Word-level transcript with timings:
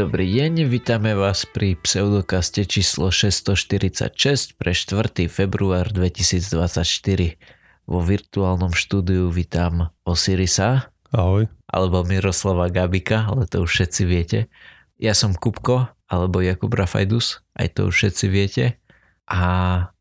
Dobrý 0.00 0.32
deň, 0.32 0.64
vítame 0.64 1.12
vás 1.12 1.44
pri 1.44 1.76
pseudokaste 1.76 2.64
číslo 2.64 3.12
646 3.12 4.56
pre 4.56 4.72
4. 4.72 5.28
február 5.28 5.92
2024. 5.92 7.36
Vo 7.84 8.00
virtuálnom 8.00 8.72
štúdiu 8.72 9.28
vítam 9.28 9.92
Osirisa. 10.08 10.88
Ahoj. 11.12 11.52
Alebo 11.68 12.00
Miroslava 12.00 12.72
Gabika, 12.72 13.28
ale 13.28 13.44
to 13.44 13.60
už 13.60 13.76
všetci 13.76 14.02
viete. 14.08 14.48
Ja 14.96 15.12
som 15.12 15.36
Kupko, 15.36 15.92
alebo 16.08 16.40
Jakub 16.40 16.72
Rafajdus, 16.72 17.44
aj 17.60 17.76
to 17.76 17.92
už 17.92 17.94
všetci 18.00 18.24
viete. 18.32 18.80
A 19.28 19.44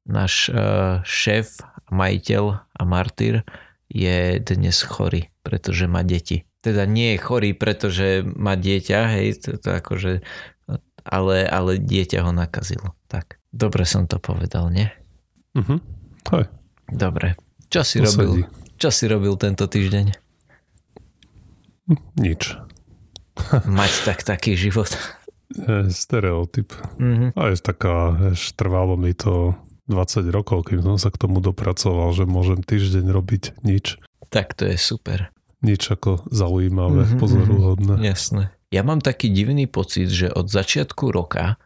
náš 0.08 0.48
uh, 0.48 1.04
šéf, 1.04 1.60
majiteľ 1.92 2.72
a 2.72 2.82
martýr 2.88 3.44
je 3.92 4.40
dnes 4.40 4.80
chorý, 4.80 5.28
pretože 5.44 5.92
má 5.92 6.08
deti 6.08 6.48
teda 6.60 6.84
nie 6.84 7.16
je 7.16 7.24
chorý, 7.24 7.52
pretože 7.56 8.24
má 8.24 8.60
dieťa, 8.60 9.00
hej, 9.16 9.40
to, 9.40 9.56
to 9.56 9.70
akože, 9.80 10.20
ale, 11.08 11.38
ale 11.48 11.72
dieťa 11.80 12.28
ho 12.28 12.32
nakazilo. 12.36 12.96
Tak, 13.08 13.40
dobre 13.52 13.88
som 13.88 14.06
to 14.06 14.20
povedal, 14.20 14.68
nie? 14.68 14.92
Mhm, 15.56 15.80
hej. 16.36 16.46
Dobre. 16.90 17.38
Čo 17.70 17.86
si 17.86 18.02
robil? 18.02 18.50
Čo 18.82 18.90
si 18.90 19.06
robil 19.06 19.34
tento 19.38 19.70
týždeň? 19.70 20.10
Nič. 22.18 22.58
Mať 23.66 23.94
tak 24.06 24.26
taký 24.26 24.58
život. 24.58 24.90
Stereotyp. 25.90 26.74
Mm-hmm. 26.98 27.34
A 27.34 27.42
je 27.54 27.58
taká, 27.62 28.14
vieš, 28.14 28.54
trvalo 28.54 28.98
mi 28.98 29.14
to 29.14 29.58
20 29.90 30.30
rokov, 30.30 30.70
kým 30.70 30.86
som 30.86 30.98
sa 31.02 31.10
k 31.10 31.18
tomu 31.18 31.42
dopracoval, 31.42 32.14
že 32.14 32.30
môžem 32.30 32.62
týždeň 32.62 33.06
robiť 33.10 33.44
nič. 33.66 33.98
Tak 34.30 34.54
to 34.54 34.70
je 34.70 34.78
super 34.78 35.34
nič 35.60 35.92
ako 35.92 36.24
zaujímavé, 36.32 37.04
mm-hmm, 37.06 37.20
pozoruhodné. 37.20 37.94
Jasné. 38.04 38.44
Ja 38.70 38.86
mám 38.86 39.02
taký 39.02 39.34
divný 39.34 39.66
pocit, 39.66 40.14
že 40.14 40.30
od 40.30 40.48
začiatku 40.48 41.10
roka 41.10 41.58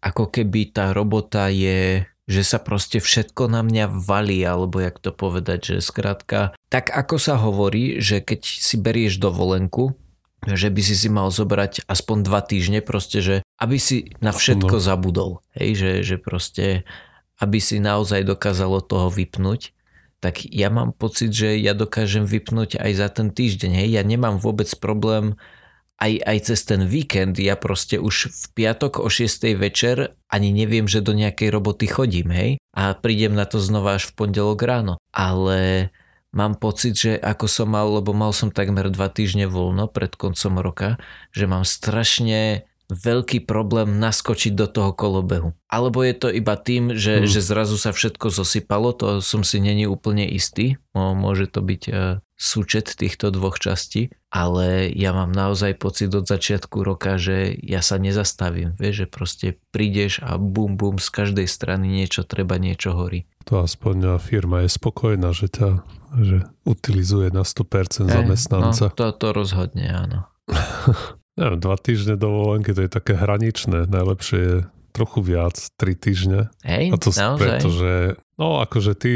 ako 0.00 0.32
keby 0.32 0.72
tá 0.72 0.96
robota 0.96 1.52
je, 1.52 2.08
že 2.24 2.42
sa 2.42 2.56
proste 2.56 2.98
všetko 2.98 3.52
na 3.52 3.60
mňa 3.60 3.92
valí, 4.00 4.40
alebo 4.40 4.80
jak 4.80 4.96
to 4.96 5.12
povedať, 5.12 5.76
že 5.76 5.84
skrátka, 5.84 6.56
tak 6.72 6.88
ako 6.88 7.16
sa 7.20 7.36
hovorí, 7.36 8.00
že 8.00 8.24
keď 8.24 8.40
si 8.40 8.80
berieš 8.80 9.20
dovolenku, 9.20 9.92
že 10.48 10.72
by 10.72 10.80
si 10.80 10.96
si 10.96 11.08
mal 11.12 11.28
zobrať 11.28 11.84
aspoň 11.84 12.18
dva 12.24 12.40
týždne, 12.40 12.80
proste, 12.80 13.20
že 13.20 13.36
aby 13.60 13.76
si 13.76 14.16
na 14.24 14.32
všetko 14.32 14.80
no. 14.80 14.82
zabudol, 14.82 15.30
hej, 15.52 15.76
že, 15.76 15.92
že 16.00 16.16
proste, 16.16 16.88
aby 17.36 17.60
si 17.60 17.76
naozaj 17.76 18.24
dokázalo 18.24 18.80
toho 18.80 19.12
vypnúť 19.12 19.76
tak 20.20 20.44
ja 20.44 20.68
mám 20.68 20.92
pocit, 20.92 21.32
že 21.32 21.56
ja 21.56 21.72
dokážem 21.72 22.28
vypnúť 22.28 22.76
aj 22.76 22.92
za 22.92 23.08
ten 23.08 23.32
týždeň. 23.32 23.72
Hej. 23.72 23.88
Ja 23.96 24.02
nemám 24.04 24.36
vôbec 24.36 24.68
problém 24.76 25.40
aj, 25.96 26.12
aj 26.24 26.38
cez 26.44 26.60
ten 26.68 26.84
víkend. 26.84 27.40
Ja 27.40 27.56
proste 27.56 27.96
už 27.96 28.28
v 28.28 28.44
piatok 28.52 29.00
o 29.00 29.08
6. 29.08 29.56
večer 29.56 30.16
ani 30.28 30.52
neviem, 30.52 30.84
že 30.84 31.00
do 31.00 31.16
nejakej 31.16 31.48
roboty 31.48 31.88
chodím. 31.88 32.28
Hej. 32.36 32.50
A 32.76 32.92
prídem 32.92 33.32
na 33.32 33.48
to 33.48 33.64
znova 33.64 33.96
až 33.96 34.12
v 34.12 34.16
pondelok 34.20 34.60
ráno. 34.60 35.00
Ale 35.08 35.88
mám 36.36 36.54
pocit, 36.60 37.00
že 37.00 37.12
ako 37.16 37.48
som 37.48 37.72
mal, 37.72 37.88
lebo 37.88 38.12
mal 38.12 38.36
som 38.36 38.52
takmer 38.52 38.92
dva 38.92 39.08
týždne 39.08 39.48
voľno 39.48 39.88
pred 39.88 40.12
koncom 40.20 40.60
roka, 40.60 41.00
že 41.32 41.48
mám 41.48 41.64
strašne 41.64 42.69
veľký 42.90 43.46
problém 43.46 44.02
naskočiť 44.02 44.52
do 44.52 44.66
toho 44.66 44.90
kolobehu. 44.92 45.54
Alebo 45.70 46.02
je 46.02 46.14
to 46.18 46.28
iba 46.28 46.58
tým, 46.58 46.98
že, 46.98 47.22
hmm. 47.22 47.30
že 47.30 47.40
zrazu 47.40 47.78
sa 47.78 47.94
všetko 47.94 48.28
zosypalo, 48.28 48.90
to 48.92 49.06
som 49.22 49.46
si 49.46 49.62
není 49.62 49.86
úplne 49.86 50.26
istý. 50.26 50.76
Môže 50.92 51.46
to 51.46 51.62
byť 51.62 51.82
e, 51.86 51.92
súčet 52.34 52.90
týchto 52.98 53.30
dvoch 53.30 53.62
častí, 53.62 54.10
ale 54.34 54.90
ja 54.90 55.14
mám 55.14 55.30
naozaj 55.30 55.78
pocit 55.78 56.10
od 56.10 56.26
začiatku 56.26 56.82
roka, 56.82 57.14
že 57.14 57.54
ja 57.62 57.80
sa 57.80 58.02
nezastavím. 58.02 58.74
Vieš, 58.74 58.94
že 58.94 59.06
proste 59.06 59.46
prídeš 59.70 60.18
a 60.26 60.34
bum 60.36 60.74
bum 60.74 60.98
z 60.98 61.08
každej 61.14 61.46
strany 61.46 61.86
niečo 61.86 62.26
treba, 62.26 62.58
niečo 62.58 62.92
horí. 62.96 63.30
To 63.46 63.62
aspoň 63.62 64.18
firma 64.18 64.66
je 64.66 64.70
spokojná, 64.74 65.30
že 65.30 65.48
ťa 65.48 65.70
že 66.10 66.42
utilizuje 66.66 67.30
na 67.30 67.46
100% 67.46 68.10
zamestnanca. 68.10 68.90
No, 68.90 68.94
to, 68.94 69.14
to 69.14 69.28
rozhodne, 69.30 69.86
áno. 69.86 70.26
Neviem, 71.40 71.56
dva 71.56 71.80
týždne 71.80 72.20
dovolenky, 72.20 72.76
to 72.76 72.84
je 72.84 72.92
také 72.92 73.16
hraničné. 73.16 73.88
Najlepšie 73.88 74.38
je 74.38 74.56
trochu 74.92 75.18
viac, 75.24 75.56
tri 75.80 75.96
týždne. 75.96 76.52
Hej, 76.60 76.92
A 76.92 76.96
to 77.00 77.10
naozaj. 77.14 77.40
preto, 77.40 77.68
že 77.72 77.92
no 78.36 78.60
akože 78.60 78.92
ty 78.98 79.12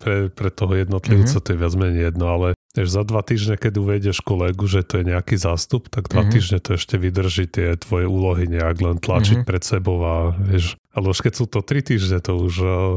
pre, 0.00 0.32
pre 0.32 0.48
toho 0.48 0.76
jednotlivca 0.76 1.36
mm-hmm. 1.36 1.44
to 1.44 1.52
je 1.52 1.60
viac 1.60 1.74
menej 1.76 2.02
jedno, 2.12 2.26
ale 2.32 2.48
vieš, 2.76 2.88
za 2.92 3.02
dva 3.04 3.20
týždne, 3.24 3.56
keď 3.56 3.72
uvedieš 3.80 4.20
kolegu, 4.24 4.64
že 4.68 4.84
to 4.84 5.00
je 5.00 5.04
nejaký 5.12 5.36
zástup, 5.36 5.88
tak 5.92 6.08
dva 6.08 6.24
mm-hmm. 6.24 6.32
týždne 6.32 6.58
to 6.60 6.70
ešte 6.76 6.96
vydrží 6.96 7.44
tie 7.48 7.76
tvoje 7.80 8.08
úlohy 8.08 8.48
nejak 8.48 8.76
len 8.80 8.96
tlačiť 9.00 9.42
mm-hmm. 9.42 9.48
pred 9.48 9.62
sebou 9.64 9.98
a 10.04 10.14
vieš, 10.36 10.80
ale 10.96 11.12
už 11.12 11.18
keď 11.24 11.32
sú 11.36 11.44
to 11.48 11.60
tri 11.60 11.80
týždne, 11.80 12.20
to 12.24 12.40
už 12.40 12.54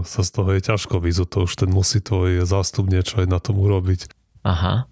sa 0.07 0.21
z 0.23 0.29
toho 0.31 0.49
je 0.55 0.61
ťažko 0.63 0.95
vyzú, 1.03 1.23
to 1.27 1.47
už 1.47 1.51
ten 1.55 1.71
musí 1.71 1.99
tvoj 1.99 2.47
zástup 2.47 2.87
niečo 2.87 3.23
aj 3.23 3.27
na 3.27 3.39
tom 3.43 3.59
urobiť. 3.59 4.11
Aha 4.43 4.87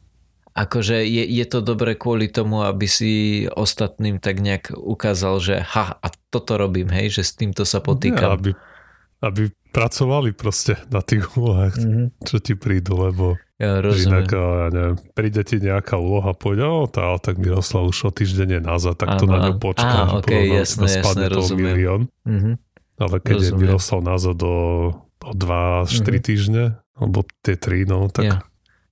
akože 0.57 1.05
je, 1.05 1.23
je 1.29 1.45
to 1.45 1.61
dobre 1.61 1.93
kvôli 1.93 2.33
tomu, 2.33 2.65
aby 2.65 2.89
si 2.89 3.45
ostatným 3.45 4.17
tak 4.17 4.41
nejak 4.41 4.73
ukázal, 4.73 5.37
že 5.37 5.55
ha, 5.61 6.01
a 6.01 6.07
toto 6.33 6.57
robím, 6.57 6.89
hej, 6.89 7.21
že 7.21 7.21
s 7.21 7.37
týmto 7.37 7.61
sa 7.61 7.77
potýkam. 7.77 8.33
Ja, 8.33 8.37
aby, 8.41 8.51
aby 9.21 9.43
pracovali 9.69 10.33
proste 10.33 10.81
na 10.89 11.05
tých 11.05 11.37
úlohách, 11.37 11.77
mm-hmm. 11.77 12.07
čo 12.25 12.41
ti 12.41 12.57
prídu, 12.57 12.97
lebo 12.97 13.37
ja 13.61 13.77
rozumiem. 13.77 14.25
inak, 14.25 14.27
ja 14.33 14.67
neviem, 14.73 14.95
príde 15.13 15.41
ti 15.45 15.61
nejaká 15.61 16.01
úloha, 16.01 16.33
pôjde, 16.33 16.65
o, 16.65 16.89
tá, 16.89 17.13
tak 17.21 17.37
Miroslav 17.37 17.85
už 17.85 18.09
o 18.09 18.11
týždeň 18.13 18.57
je 18.57 18.61
nazad, 18.65 18.97
tak 18.97 19.21
to 19.21 19.29
na 19.29 19.37
ňu 19.45 19.61
počká, 19.61 20.09
Á, 20.09 20.17
okay, 20.17 20.49
jasné, 20.49 21.05
jasné, 21.05 21.29
rozumiem. 21.29 21.65
milión. 21.69 22.01
Mm-hmm. 22.25 22.55
Ale 22.97 23.15
keď 23.21 23.37
rozumiem. 23.37 23.53
je 23.53 23.61
Miroslav 23.61 23.99
nazad 24.01 24.37
o, 24.41 24.57
o 25.21 25.31
2-4 25.37 25.85
mm-hmm. 25.85 26.17
týždne, 26.25 26.63
alebo 26.97 27.21
tie 27.45 27.53
3, 27.53 27.85
no, 27.85 28.09
tak... 28.09 28.25
Ja 28.25 28.41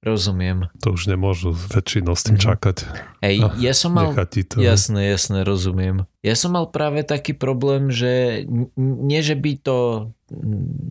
Rozumiem. 0.05 0.69
To 0.85 0.93
už 0.93 1.09
nemôžu 1.09 1.49
väčšinou 1.49 2.13
s 2.13 2.29
tým 2.29 2.38
mhm. 2.38 2.43
čakať. 2.45 2.77
Hej, 3.25 3.35
ja 3.57 3.73
som 3.73 3.97
mal... 3.97 4.13
To. 4.13 4.61
Jasné, 4.61 5.09
jasné, 5.09 5.41
rozumiem. 5.41 6.05
Ja 6.21 6.38
som 6.38 6.53
mal 6.53 6.69
práve 6.69 7.01
taký 7.01 7.33
problém, 7.33 7.89
že 7.89 8.45
nie, 8.77 9.19
že 9.25 9.33
by 9.33 9.51
to 9.66 9.77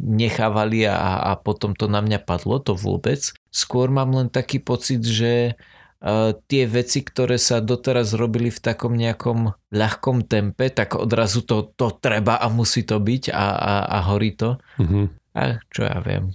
nechávali 0.02 0.82
a, 0.90 1.30
a 1.30 1.32
potom 1.38 1.78
to 1.78 1.86
na 1.86 2.02
mňa 2.02 2.26
padlo, 2.26 2.58
to 2.58 2.74
vôbec. 2.74 3.22
Skôr 3.54 3.86
mám 3.86 4.10
len 4.18 4.26
taký 4.34 4.58
pocit, 4.58 5.06
že 5.06 5.54
uh, 6.02 6.34
tie 6.50 6.66
veci, 6.66 7.06
ktoré 7.06 7.38
sa 7.38 7.62
doteraz 7.62 8.18
robili 8.18 8.50
v 8.50 8.62
takom 8.62 8.98
nejakom 8.98 9.54
ľahkom 9.70 10.26
tempe, 10.26 10.74
tak 10.74 10.98
odrazu 10.98 11.46
to, 11.46 11.70
to 11.78 11.94
treba 12.02 12.38
a 12.38 12.50
musí 12.50 12.82
to 12.82 12.98
byť 12.98 13.30
a, 13.30 13.46
a, 13.54 13.74
a 13.94 13.98
horí 14.10 14.34
to. 14.34 14.58
Mm-hmm. 14.82 15.04
A 15.34 15.58
čo 15.70 15.82
ja 15.86 15.98
viem. 16.02 16.30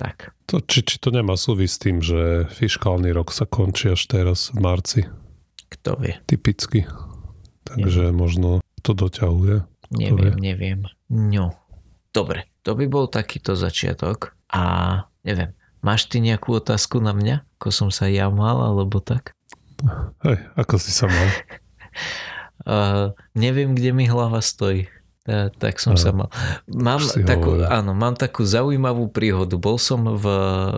Tak. 0.00 0.32
To, 0.48 0.64
či, 0.64 0.80
či 0.80 0.96
to 0.96 1.12
nemá 1.12 1.36
súvisť 1.36 1.72
s 1.76 1.82
tým, 1.84 1.96
že 2.00 2.48
fiskálny 2.56 3.12
rok 3.12 3.36
sa 3.36 3.44
končí 3.44 3.92
až 3.92 4.08
teraz 4.08 4.48
v 4.48 4.58
marci? 4.64 5.00
Kto 5.68 6.00
vie? 6.00 6.16
Typicky. 6.24 6.88
Takže 7.68 8.08
neviem. 8.08 8.16
možno 8.16 8.48
to 8.80 8.96
doťahuje. 8.96 9.60
Kto 9.92 10.00
neviem, 10.00 10.32
vie? 10.32 10.32
neviem. 10.40 10.80
No, 11.12 11.52
dobre. 12.16 12.48
To 12.64 12.72
by 12.72 12.88
bol 12.88 13.12
takýto 13.12 13.52
začiatok. 13.52 14.32
A 14.48 15.04
neviem, 15.20 15.52
máš 15.84 16.08
ty 16.08 16.24
nejakú 16.24 16.56
otázku 16.56 16.96
na 17.04 17.12
mňa? 17.12 17.44
Ako 17.60 17.68
som 17.68 17.88
sa 17.92 18.08
ja 18.08 18.32
mal, 18.32 18.56
alebo 18.56 19.04
tak? 19.04 19.36
Hej, 20.24 20.40
ako 20.56 20.80
si 20.80 20.96
sa 20.96 21.12
mal? 21.12 21.28
uh, 22.64 23.06
neviem, 23.36 23.76
kde 23.76 23.92
mi 23.92 24.08
hlava 24.08 24.40
stojí. 24.40 24.88
Ja, 25.30 25.46
tak 25.54 25.78
som 25.78 25.94
a, 25.94 26.00
sa 26.00 26.10
mal. 26.10 26.26
Mám 26.66 27.06
takú, 27.22 27.62
áno, 27.62 27.94
mám 27.94 28.18
takú 28.18 28.42
zaujímavú 28.42 29.06
príhodu. 29.06 29.54
Bol 29.62 29.78
som 29.78 30.02
v, 30.18 30.26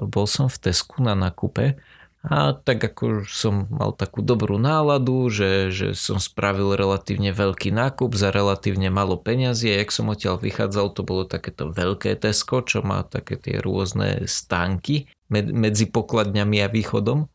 bol 0.05 0.29
som 0.29 0.53
v 0.53 0.61
Tesku 0.69 1.01
na 1.01 1.17
nakupe 1.17 1.81
a 2.23 2.55
tak 2.55 2.85
ako 2.85 3.27
som 3.27 3.67
mal 3.67 3.91
takú 3.97 4.21
dobrú 4.23 4.55
náladu, 4.55 5.27
že, 5.27 5.75
že 5.75 5.97
som 5.97 6.23
spravil 6.23 6.77
relatívne 6.79 7.35
veľký 7.35 7.75
nákup 7.75 8.15
za 8.15 8.31
relatívne 8.31 8.95
malo 8.95 9.19
peňazí 9.19 9.73
a 9.73 9.83
jak 9.83 9.91
som 9.91 10.13
odtiaľ 10.13 10.39
vychádzal, 10.39 10.87
to 10.95 11.03
bolo 11.03 11.27
takéto 11.27 11.73
veľké 11.73 12.15
Tesko, 12.21 12.63
čo 12.63 12.85
má 12.85 13.03
také 13.03 13.41
tie 13.41 13.59
rôzne 13.59 14.29
stánky 14.31 15.11
medzi 15.33 15.89
pokladňami 15.89 16.63
a 16.63 16.69
východom. 16.69 17.27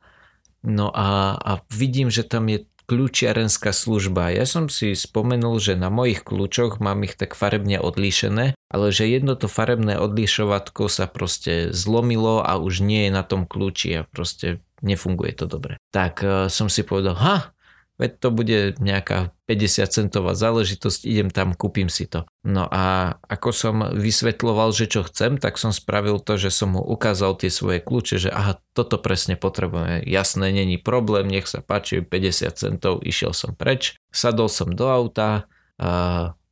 No 0.64 0.88
a, 0.94 1.36
a 1.36 1.52
vidím, 1.68 2.08
že 2.08 2.24
tam 2.24 2.48
je 2.48 2.64
kľúčiarenská 2.88 3.76
služba. 3.76 4.32
Ja 4.32 4.48
som 4.48 4.72
si 4.72 4.96
spomenul, 4.96 5.60
že 5.60 5.76
na 5.76 5.92
mojich 5.92 6.24
kľúčoch 6.24 6.80
mám 6.80 7.04
ich 7.04 7.20
tak 7.20 7.36
farebne 7.36 7.84
odlíšené, 7.84 8.56
ale 8.72 8.88
že 8.96 9.12
jedno 9.12 9.36
to 9.36 9.52
farebné 9.52 10.00
odlišovatko 10.00 10.88
sa 10.88 11.06
proste 11.06 11.76
zlomilo 11.76 12.40
a 12.40 12.56
už 12.56 12.82
nie 12.82 13.08
je 13.08 13.12
na 13.12 13.28
tom 13.28 13.44
kľúči 13.44 13.92
a 14.00 14.08
proste 14.08 14.64
nefunguje 14.80 15.36
to 15.36 15.46
dobre. 15.46 15.76
Tak 15.92 16.14
uh, 16.24 16.32
som 16.48 16.72
si 16.72 16.88
povedal, 16.88 17.20
ha, 17.20 17.52
veď 17.98 18.12
to 18.22 18.30
bude 18.30 18.58
nejaká 18.78 19.34
50 19.50 19.90
centová 19.90 20.38
záležitosť, 20.38 21.06
idem 21.10 21.34
tam, 21.34 21.58
kúpim 21.58 21.90
si 21.90 22.06
to. 22.06 22.30
No 22.46 22.70
a 22.70 23.18
ako 23.26 23.50
som 23.50 23.76
vysvetloval, 23.94 24.70
že 24.74 24.86
čo 24.86 25.02
chcem, 25.06 25.42
tak 25.42 25.58
som 25.58 25.74
spravil 25.74 26.22
to, 26.22 26.38
že 26.38 26.54
som 26.54 26.78
mu 26.78 26.82
ukázal 26.82 27.38
tie 27.42 27.50
svoje 27.50 27.82
kľúče, 27.82 28.22
že 28.22 28.30
aha, 28.30 28.62
toto 28.78 29.02
presne 29.02 29.34
potrebujeme. 29.34 30.06
Jasné, 30.06 30.54
není 30.54 30.78
problém, 30.78 31.26
nech 31.26 31.50
sa 31.50 31.66
páči, 31.66 32.06
50 32.06 32.54
centov, 32.54 33.02
išiel 33.02 33.34
som 33.34 33.58
preč, 33.58 33.98
sadol 34.14 34.48
som 34.48 34.70
do 34.70 34.88
auta, 34.88 35.50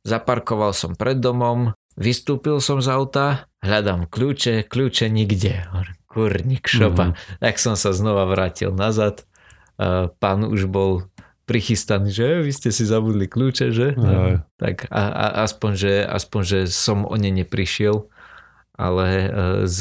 zaparkoval 0.02 0.74
som 0.74 0.98
pred 0.98 1.18
domom, 1.22 1.74
vystúpil 1.94 2.58
som 2.58 2.82
z 2.82 2.90
auta, 2.90 3.46
hľadám 3.62 4.10
kľúče, 4.10 4.66
kľúče 4.66 5.06
nikde. 5.10 5.66
Kurník 6.06 6.64
šopa. 6.64 7.12
Mm-hmm. 7.12 7.44
Tak 7.44 7.54
som 7.60 7.76
sa 7.76 7.92
znova 7.92 8.24
vrátil 8.24 8.72
nazad. 8.72 9.28
Pán 10.16 10.40
už 10.48 10.64
bol 10.72 11.04
prichystaný, 11.46 12.10
že 12.10 12.42
vy 12.42 12.52
ste 12.52 12.74
si 12.74 12.82
zabudli 12.82 13.30
kľúče, 13.30 13.70
že? 13.70 13.94
No, 13.94 14.42
tak 14.58 14.90
a, 14.90 15.02
a, 15.08 15.26
aspoň, 15.46 15.72
že, 15.78 15.94
aspoň, 16.02 16.42
že 16.42 16.60
som 16.66 17.06
o 17.06 17.14
ne 17.14 17.30
neprišiel, 17.30 18.10
ale 18.74 19.06
e, 19.08 19.28
z 19.70 19.80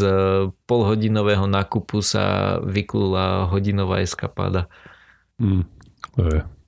polhodinového 0.70 1.50
nákupu 1.50 2.06
sa 2.06 2.58
vyklula 2.62 3.50
hodinová 3.50 4.06
eskapáda. 4.06 4.70
Mm. 5.42 5.66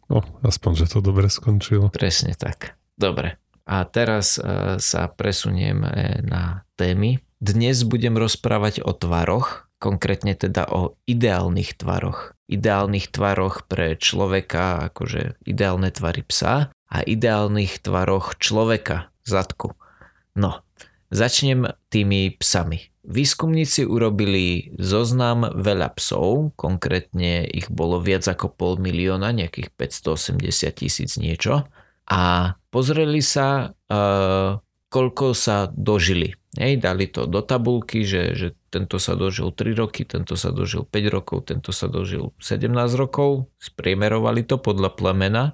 No, 0.10 0.20
aspoň, 0.42 0.72
že 0.84 0.86
to 0.92 1.00
dobre 1.00 1.30
skončilo. 1.30 1.94
Presne 1.94 2.34
tak. 2.34 2.76
Dobre. 2.98 3.38
A 3.70 3.86
teraz 3.86 4.42
e, 4.42 4.82
sa 4.82 5.02
presuniem 5.14 5.86
na 6.26 6.66
témy. 6.74 7.22
Dnes 7.38 7.86
budem 7.86 8.18
rozprávať 8.18 8.82
o 8.82 8.98
tvaroch, 8.98 9.67
konkrétne 9.78 10.34
teda 10.34 10.70
o 10.70 10.98
ideálnych 11.06 11.78
tvaroch 11.78 12.38
ideálnych 12.48 13.12
tvaroch 13.12 13.68
pre 13.68 14.00
človeka, 14.00 14.92
akože 14.92 15.44
ideálne 15.44 15.92
tvary 15.92 16.24
psa 16.24 16.72
a 16.88 16.98
ideálnych 17.04 17.84
tvaroch 17.84 18.40
človeka, 18.40 19.12
zadku. 19.28 19.76
No, 20.40 20.64
začnem 21.12 21.68
tými 21.92 22.40
psami. 22.40 22.88
Výskumníci 23.08 23.88
urobili 23.88 24.76
zoznam 24.76 25.48
veľa 25.48 25.96
psov, 25.96 26.52
konkrétne 26.60 27.48
ich 27.48 27.72
bolo 27.72 28.04
viac 28.04 28.28
ako 28.28 28.52
pol 28.52 28.74
milióna, 28.80 29.32
nejakých 29.32 29.72
580 29.76 30.44
tisíc 30.76 31.16
niečo. 31.16 31.68
A 32.08 32.56
pozreli 32.72 33.20
sa, 33.24 33.72
uh, 33.72 34.60
koľko 34.92 35.36
sa 35.36 35.72
dožili. 35.72 36.36
Hej, 36.58 36.82
dali 36.82 37.06
to 37.06 37.30
do 37.30 37.46
tabulky, 37.46 38.02
že, 38.02 38.34
že 38.34 38.48
tento 38.74 38.98
sa 38.98 39.14
dožil 39.14 39.54
3 39.54 39.78
roky, 39.78 40.10
tento 40.10 40.34
sa 40.34 40.50
dožil 40.50 40.90
5 40.90 41.14
rokov, 41.14 41.54
tento 41.54 41.70
sa 41.70 41.86
dožil 41.86 42.34
17 42.42 42.74
rokov, 42.98 43.46
spriemerovali 43.62 44.42
to 44.42 44.58
podľa 44.58 44.98
plemena. 44.98 45.54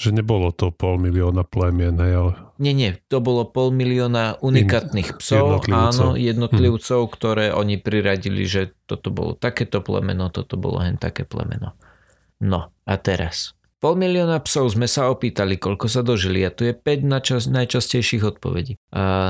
Že 0.00 0.22
nebolo 0.22 0.48
to 0.54 0.72
pol 0.72 0.96
milióna 0.96 1.44
plemien, 1.44 2.00
hej, 2.00 2.12
ale... 2.16 2.32
Nie, 2.56 2.72
nie, 2.72 2.96
to 3.12 3.20
bolo 3.20 3.44
pol 3.44 3.74
milióna 3.74 4.40
unikátnych 4.40 5.20
psov, 5.20 5.60
jednotlivcov. 5.60 5.84
áno, 5.84 6.06
jednotlivcov, 6.16 7.00
hm. 7.04 7.10
ktoré 7.12 7.46
oni 7.52 7.76
priradili, 7.76 8.48
že 8.48 8.72
toto 8.88 9.12
bolo 9.12 9.36
takéto 9.36 9.84
plemeno, 9.84 10.32
toto 10.32 10.56
bolo 10.56 10.80
hen 10.80 10.96
také 10.96 11.28
plemeno. 11.28 11.76
No, 12.40 12.72
a 12.86 12.94
teraz. 12.96 13.57
Pol 13.78 13.94
milióna 13.94 14.42
psov 14.42 14.74
sme 14.74 14.90
sa 14.90 15.06
opýtali, 15.06 15.54
koľko 15.54 15.86
sa 15.86 16.02
dožili 16.02 16.42
a 16.42 16.50
tu 16.50 16.66
je 16.66 16.74
5 16.74 17.06
načas, 17.06 17.46
najčastejších 17.46 18.26
odpovedí. 18.26 18.74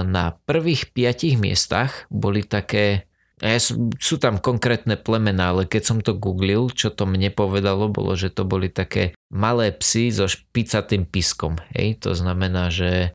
Na 0.08 0.40
prvých 0.48 0.88
5 0.96 1.36
miestach 1.36 2.08
boli 2.08 2.40
také, 2.40 3.04
ja 3.44 3.60
sú 3.60 4.16
tam 4.16 4.40
konkrétne 4.40 4.96
plemená, 4.96 5.52
ale 5.52 5.68
keď 5.68 5.82
som 5.84 5.98
to 6.00 6.16
googlil, 6.16 6.72
čo 6.72 6.88
to 6.88 7.04
mne 7.04 7.28
povedalo, 7.28 7.92
bolo, 7.92 8.16
že 8.16 8.32
to 8.32 8.48
boli 8.48 8.72
také 8.72 9.12
malé 9.28 9.68
psy 9.76 10.08
so 10.08 10.24
špicatým 10.24 11.04
piskom. 11.04 11.60
Hej? 11.76 12.00
To 12.08 12.16
znamená, 12.16 12.72
že 12.72 13.12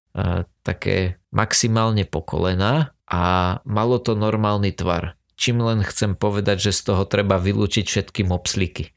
také 0.61 1.17
maximálne 1.33 2.05
pokolená 2.05 2.93
a 3.09 3.57
malo 3.65 3.97
to 3.97 4.13
normálny 4.13 4.69
tvar. 4.69 5.17
Čím 5.33 5.65
len 5.65 5.81
chcem 5.81 6.13
povedať, 6.13 6.69
že 6.69 6.77
z 6.77 6.93
toho 6.93 7.09
treba 7.09 7.41
vylúčiť 7.41 7.89
všetky 7.89 8.21
mopsliky. 8.21 8.93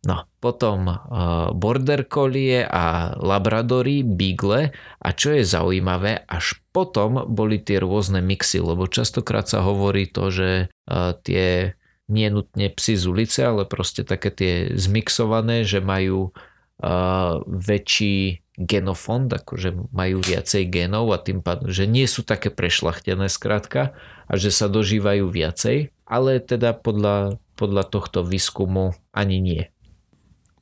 No, 0.00 0.24
potom 0.40 0.88
uh, 0.88 1.52
border 1.52 2.08
collie 2.08 2.64
a 2.64 3.12
labradory, 3.20 4.00
beagle. 4.00 4.72
A 4.96 5.08
čo 5.12 5.36
je 5.36 5.44
zaujímavé, 5.44 6.24
až 6.24 6.56
potom 6.72 7.28
boli 7.28 7.60
tie 7.60 7.76
rôzne 7.84 8.24
mixy, 8.24 8.64
lebo 8.64 8.88
častokrát 8.88 9.44
sa 9.44 9.60
hovorí 9.60 10.08
to, 10.08 10.32
že 10.32 10.50
uh, 10.72 11.12
tie 11.20 11.76
nie 12.08 12.28
nutne 12.32 12.72
psy 12.72 12.96
z 12.96 13.04
ulice, 13.04 13.40
ale 13.44 13.68
proste 13.68 14.00
také 14.00 14.32
tie 14.32 14.52
zmixované, 14.72 15.68
že 15.68 15.84
majú 15.84 16.32
uh, 16.32 17.44
väčší 17.44 18.40
genofond, 18.56 19.28
akože 19.36 19.92
majú 19.92 20.24
viacej 20.24 20.68
genov 20.68 21.12
a 21.12 21.20
tým 21.20 21.44
pádom, 21.44 21.68
že 21.68 21.84
nie 21.84 22.08
sú 22.08 22.24
také 22.24 22.48
prešlachtené 22.48 23.28
skrátka 23.28 23.96
a 24.28 24.32
že 24.36 24.48
sa 24.48 24.68
dožívajú 24.68 25.28
viacej, 25.28 25.92
ale 26.04 26.40
teda 26.40 26.72
podľa, 26.76 27.40
podľa 27.56 27.84
tohto 27.88 28.20
výskumu 28.24 28.96
ani 29.12 29.40
nie. 29.40 29.64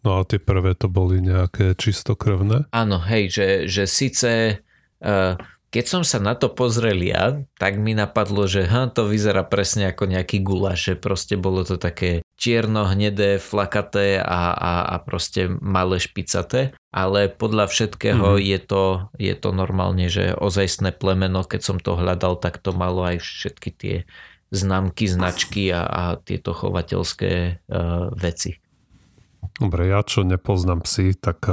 No 0.07 0.19
a 0.19 0.27
tie 0.27 0.39
prvé 0.39 0.75
to 0.79 0.87
boli 0.87 1.19
nejaké 1.19 1.75
čistokrvné? 1.75 2.71
Áno, 2.71 2.99
hej, 3.03 3.35
že, 3.35 3.49
že 3.67 3.85
síce 3.85 4.63
uh, 5.03 5.35
keď 5.69 5.85
som 5.85 6.01
sa 6.01 6.17
na 6.17 6.33
to 6.33 6.49
pozrel 6.49 6.97
ja, 7.05 7.45
tak 7.61 7.77
mi 7.77 7.93
napadlo, 7.93 8.49
že 8.49 8.65
ha, 8.65 8.89
to 8.89 9.05
vyzerá 9.05 9.45
presne 9.45 9.93
ako 9.93 10.09
nejaký 10.09 10.41
gulaš, 10.41 10.93
že 10.93 10.95
proste 10.97 11.37
bolo 11.37 11.61
to 11.61 11.77
také 11.77 12.25
čierno, 12.41 12.89
hnedé, 12.89 13.37
flakaté 13.37 14.17
a, 14.17 14.57
a, 14.57 14.73
a 14.89 14.95
proste 15.05 15.45
malé 15.61 16.01
špicaté, 16.01 16.73
ale 16.89 17.29
podľa 17.29 17.69
všetkého 17.69 18.41
mm-hmm. 18.41 18.49
je, 18.49 18.59
to, 18.65 18.85
je 19.21 19.35
to 19.37 19.51
normálne, 19.53 20.09
že 20.09 20.33
ozajstné 20.33 20.97
plemeno, 20.97 21.45
keď 21.45 21.61
som 21.61 21.77
to 21.77 22.01
hľadal, 22.01 22.41
tak 22.41 22.65
to 22.65 22.73
malo 22.73 23.05
aj 23.05 23.21
všetky 23.21 23.71
tie 23.77 23.97
známky, 24.49 25.05
značky 25.05 25.69
a, 25.69 25.85
a 25.85 26.03
tieto 26.17 26.57
chovateľské 26.57 27.61
uh, 27.69 28.09
veci. 28.17 28.57
Dobre, 29.57 29.89
ja 29.89 30.05
čo 30.05 30.23
nepoznám 30.29 30.85
psy, 30.85 31.17
tak 31.17 31.49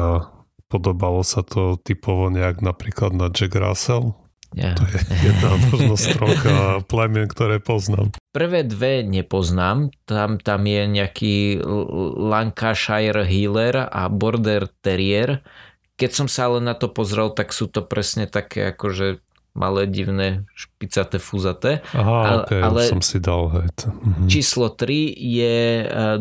podobalo 0.67 1.23
sa 1.23 1.45
to 1.45 1.79
typovo 1.79 2.27
nejak 2.27 2.59
napríklad 2.59 3.15
na 3.15 3.31
Jack 3.31 3.55
Russell. 3.55 4.17
Yeah. 4.55 4.75
To 4.79 4.83
je 4.87 4.99
jedna 5.31 5.51
možno 5.71 5.93
z 5.99 6.05
troch 6.15 6.41
plemien, 6.87 7.27
ktoré 7.27 7.59
poznám. 7.59 8.15
Prvé 8.31 8.63
dve 8.63 9.03
nepoznám. 9.03 9.91
Tam, 10.07 10.39
tam 10.39 10.61
je 10.63 10.81
nejaký 10.87 11.35
Lancashire 12.15 13.27
Healer 13.27 13.91
a 13.91 14.07
Border 14.07 14.71
Terrier. 14.79 15.43
Keď 15.95 16.11
som 16.11 16.27
sa 16.27 16.51
ale 16.51 16.59
na 16.59 16.75
to 16.75 16.91
pozrel, 16.91 17.31
tak 17.31 17.55
sú 17.55 17.71
to 17.71 17.83
presne 17.83 18.27
také 18.27 18.75
akože 18.75 19.23
malé, 19.55 19.87
divné, 19.87 20.43
špicaté, 20.51 21.15
fúzaté. 21.15 21.79
Aha, 21.95 22.43
okay, 22.43 22.59
ale 22.59 22.91
som 22.91 22.99
si 22.99 23.23
dal. 23.23 23.47
Hej. 23.55 23.71
Mhm. 23.87 24.27
Číslo 24.27 24.67
3 24.75 25.15
je 25.15 25.57
uh, 25.87 26.19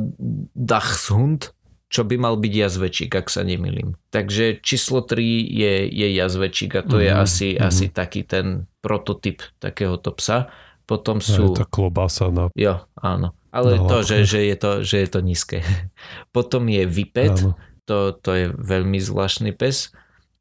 Dachshund, 0.55 1.51
čo 1.95 2.03
by 2.03 2.19
mal 2.19 2.35
byť 2.35 2.53
jazvečík, 2.59 3.15
ak 3.15 3.31
sa 3.31 3.47
nemýlim. 3.47 3.95
Takže 4.11 4.59
číslo 4.67 5.07
3 5.07 5.23
je, 5.47 5.87
je 5.87 6.09
jazvečík 6.11 6.75
a 6.75 6.83
to 6.83 6.99
mm-hmm. 6.99 7.07
je 7.07 7.13
mhm, 7.15 7.23
asi, 7.23 7.49
mm-hmm. 7.55 7.69
asi 7.71 7.85
taký 7.95 8.27
ten 8.27 8.67
prototyp 8.83 9.47
takéhoto 9.63 10.11
psa. 10.19 10.51
Potom 10.91 11.23
sú... 11.23 11.55
Je 11.55 11.63
tá 11.63 11.67
klobása 11.71 12.35
na... 12.35 12.51
Jo, 12.59 12.91
áno. 12.99 13.39
Ale 13.55 13.79
na 13.79 13.87
to, 13.87 14.03
že, 14.03 14.27
že, 14.27 14.43
je 14.43 14.57
to, 14.59 14.71
že 14.83 15.07
je 15.07 15.09
to 15.09 15.21
nízke. 15.23 15.59
Potom 16.37 16.67
je 16.67 16.83
Vipet, 16.83 17.39
to, 17.87 18.11
to 18.19 18.31
je 18.35 18.47
veľmi 18.51 18.99
zvláštny 18.99 19.55
pes. 19.55 19.95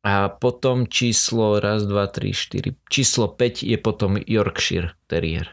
A 0.03 0.27
potom 0.27 0.83
číslo 0.83 1.63
raz, 1.63 1.88
dva, 1.88 2.12
tri, 2.12 2.36
štyri. 2.36 2.75
Číslo 2.91 3.31
5 3.31 3.63
je 3.63 3.79
potom 3.79 4.19
Yorkshire 4.19 5.00
Terrier. 5.07 5.48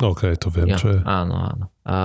OK, 0.00 0.24
to 0.40 0.48
viem, 0.48 0.72
jo, 0.72 0.76
čo 0.80 0.88
je. 0.96 1.00
Áno, 1.04 1.36
áno. 1.36 1.64
A 1.84 1.96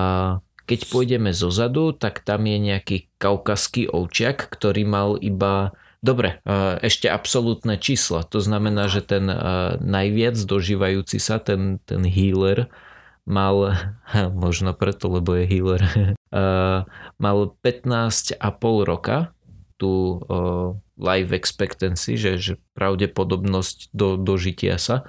keď 0.66 0.80
pôjdeme 0.90 1.30
zo 1.30 1.54
zadu, 1.54 1.94
tak 1.94 2.26
tam 2.26 2.44
je 2.44 2.58
nejaký 2.58 2.96
kaukaský 3.22 3.86
ovčiak, 3.86 4.50
ktorý 4.50 4.82
mal 4.84 5.10
iba 5.16 5.72
Dobre, 6.06 6.38
ešte 6.86 7.10
absolútne 7.10 7.80
čísla. 7.82 8.22
To 8.30 8.38
znamená, 8.38 8.86
že 8.86 9.02
ten 9.02 9.26
najviac 9.82 10.38
dožívajúci 10.38 11.18
sa, 11.18 11.42
ten, 11.42 11.82
ten 11.82 12.06
healer, 12.06 12.70
mal, 13.26 13.74
možno 14.44 14.70
preto, 14.70 15.10
lebo 15.10 15.34
je 15.34 15.44
healer, 15.50 15.82
mal 17.26 17.38
15,5 17.58 18.38
roka 18.86 19.34
tú 19.76 20.22
life 20.96 21.32
expectancy, 21.34 22.16
že, 22.16 22.38
že 22.38 22.52
pravdepodobnosť 22.78 23.92
do, 23.92 24.16
dožitia 24.16 24.80
sa. 24.80 25.04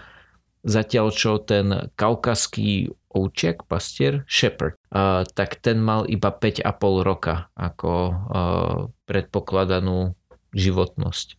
Zatiaľ 0.65 1.13
čo 1.13 1.37
ten 1.37 1.91
kaukaský 1.93 2.91
ovčiak, 3.11 3.65
pastier, 3.65 4.27
shepherd, 4.29 4.77
uh, 4.93 5.25
tak 5.25 5.57
ten 5.61 5.81
mal 5.81 6.05
iba 6.05 6.29
5,5 6.29 6.65
roka 7.01 7.49
ako 7.57 7.91
uh, 8.09 8.77
predpokladanú 9.09 10.13
životnosť. 10.53 11.37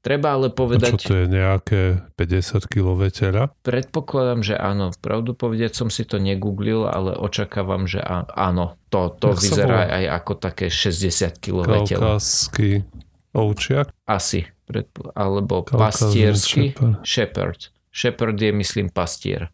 Treba 0.00 0.32
ale 0.32 0.48
A 0.48 0.54
povedať... 0.56 0.96
čo 0.96 1.12
to 1.12 1.14
je 1.20 1.26
nejaké 1.28 2.00
50 2.16 2.72
kg 2.72 3.04
tela? 3.12 3.52
Predpokladám, 3.60 4.40
že 4.40 4.56
áno. 4.56 4.96
Pravdu 4.96 5.36
povedať 5.36 5.76
som 5.76 5.92
si 5.92 6.08
to 6.08 6.16
negooglil, 6.16 6.88
ale 6.88 7.12
očakávam, 7.12 7.84
že 7.84 8.00
áno. 8.32 8.80
To, 8.88 9.12
to 9.12 9.36
sa 9.36 9.40
vyzerá 9.44 9.78
volá? 9.84 9.96
aj 10.00 10.04
ako 10.24 10.32
také 10.40 10.66
60 10.72 11.36
kg 11.36 11.84
telo. 11.84 12.16
Kaukázsky 12.16 12.88
ovčiak? 13.36 13.92
Asi. 14.08 14.48
Predpo- 14.64 15.12
alebo 15.12 15.68
Kaukázny 15.68 15.84
pastiersky. 15.84 16.64
shepherd. 16.72 16.96
Shepherd. 17.04 17.60
Shepherd 17.90 18.38
je, 18.38 18.50
myslím, 18.54 18.88
pastier. 18.88 19.50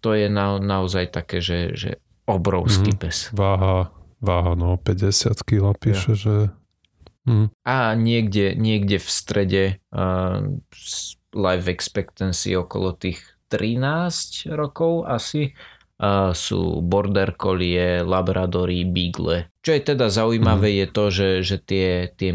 To 0.00 0.16
je 0.16 0.32
na, 0.32 0.56
naozaj 0.56 1.12
také, 1.12 1.44
že, 1.44 1.76
že 1.76 1.90
obrovský 2.24 2.96
Mhm. 2.96 2.98
pes. 2.98 3.28
Váha, 3.36 3.92
váha 4.20 4.52
no 4.56 4.80
50 4.80 5.44
kg 5.44 5.76
píše, 5.76 6.16
že... 6.16 6.34
Hm. 7.28 7.52
A 7.68 7.92
niekde, 7.94 8.56
niekde 8.56 8.96
v 8.96 9.08
strede 9.12 9.64
uh, 9.92 10.40
life 11.36 11.68
expectancy 11.68 12.56
okolo 12.56 12.96
tých 12.96 13.20
13 13.52 14.48
rokov 14.56 15.04
asi 15.04 15.52
uh, 16.00 16.32
sú 16.32 16.80
border 16.80 17.36
collie, 17.36 18.00
labradory, 18.00 18.88
beagle. 18.88 19.52
Čo 19.60 19.76
je 19.76 19.82
teda 19.84 20.08
zaujímavé 20.08 20.80
je 20.80 20.86
to, 20.88 21.04
že, 21.12 21.28
že 21.44 21.56
tie, 21.60 22.08
tie 22.08 22.32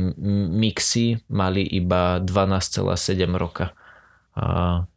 mixy 0.54 1.18
mali 1.34 1.66
iba 1.66 2.22
12,7 2.22 2.86
roka. 3.34 3.74
A 4.36 4.46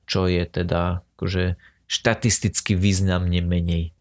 čo 0.04 0.26
je 0.26 0.42
teda 0.42 1.00
akože 1.14 1.54
štatisticky 1.86 2.74
významne 2.74 3.38
menej. 3.38 3.94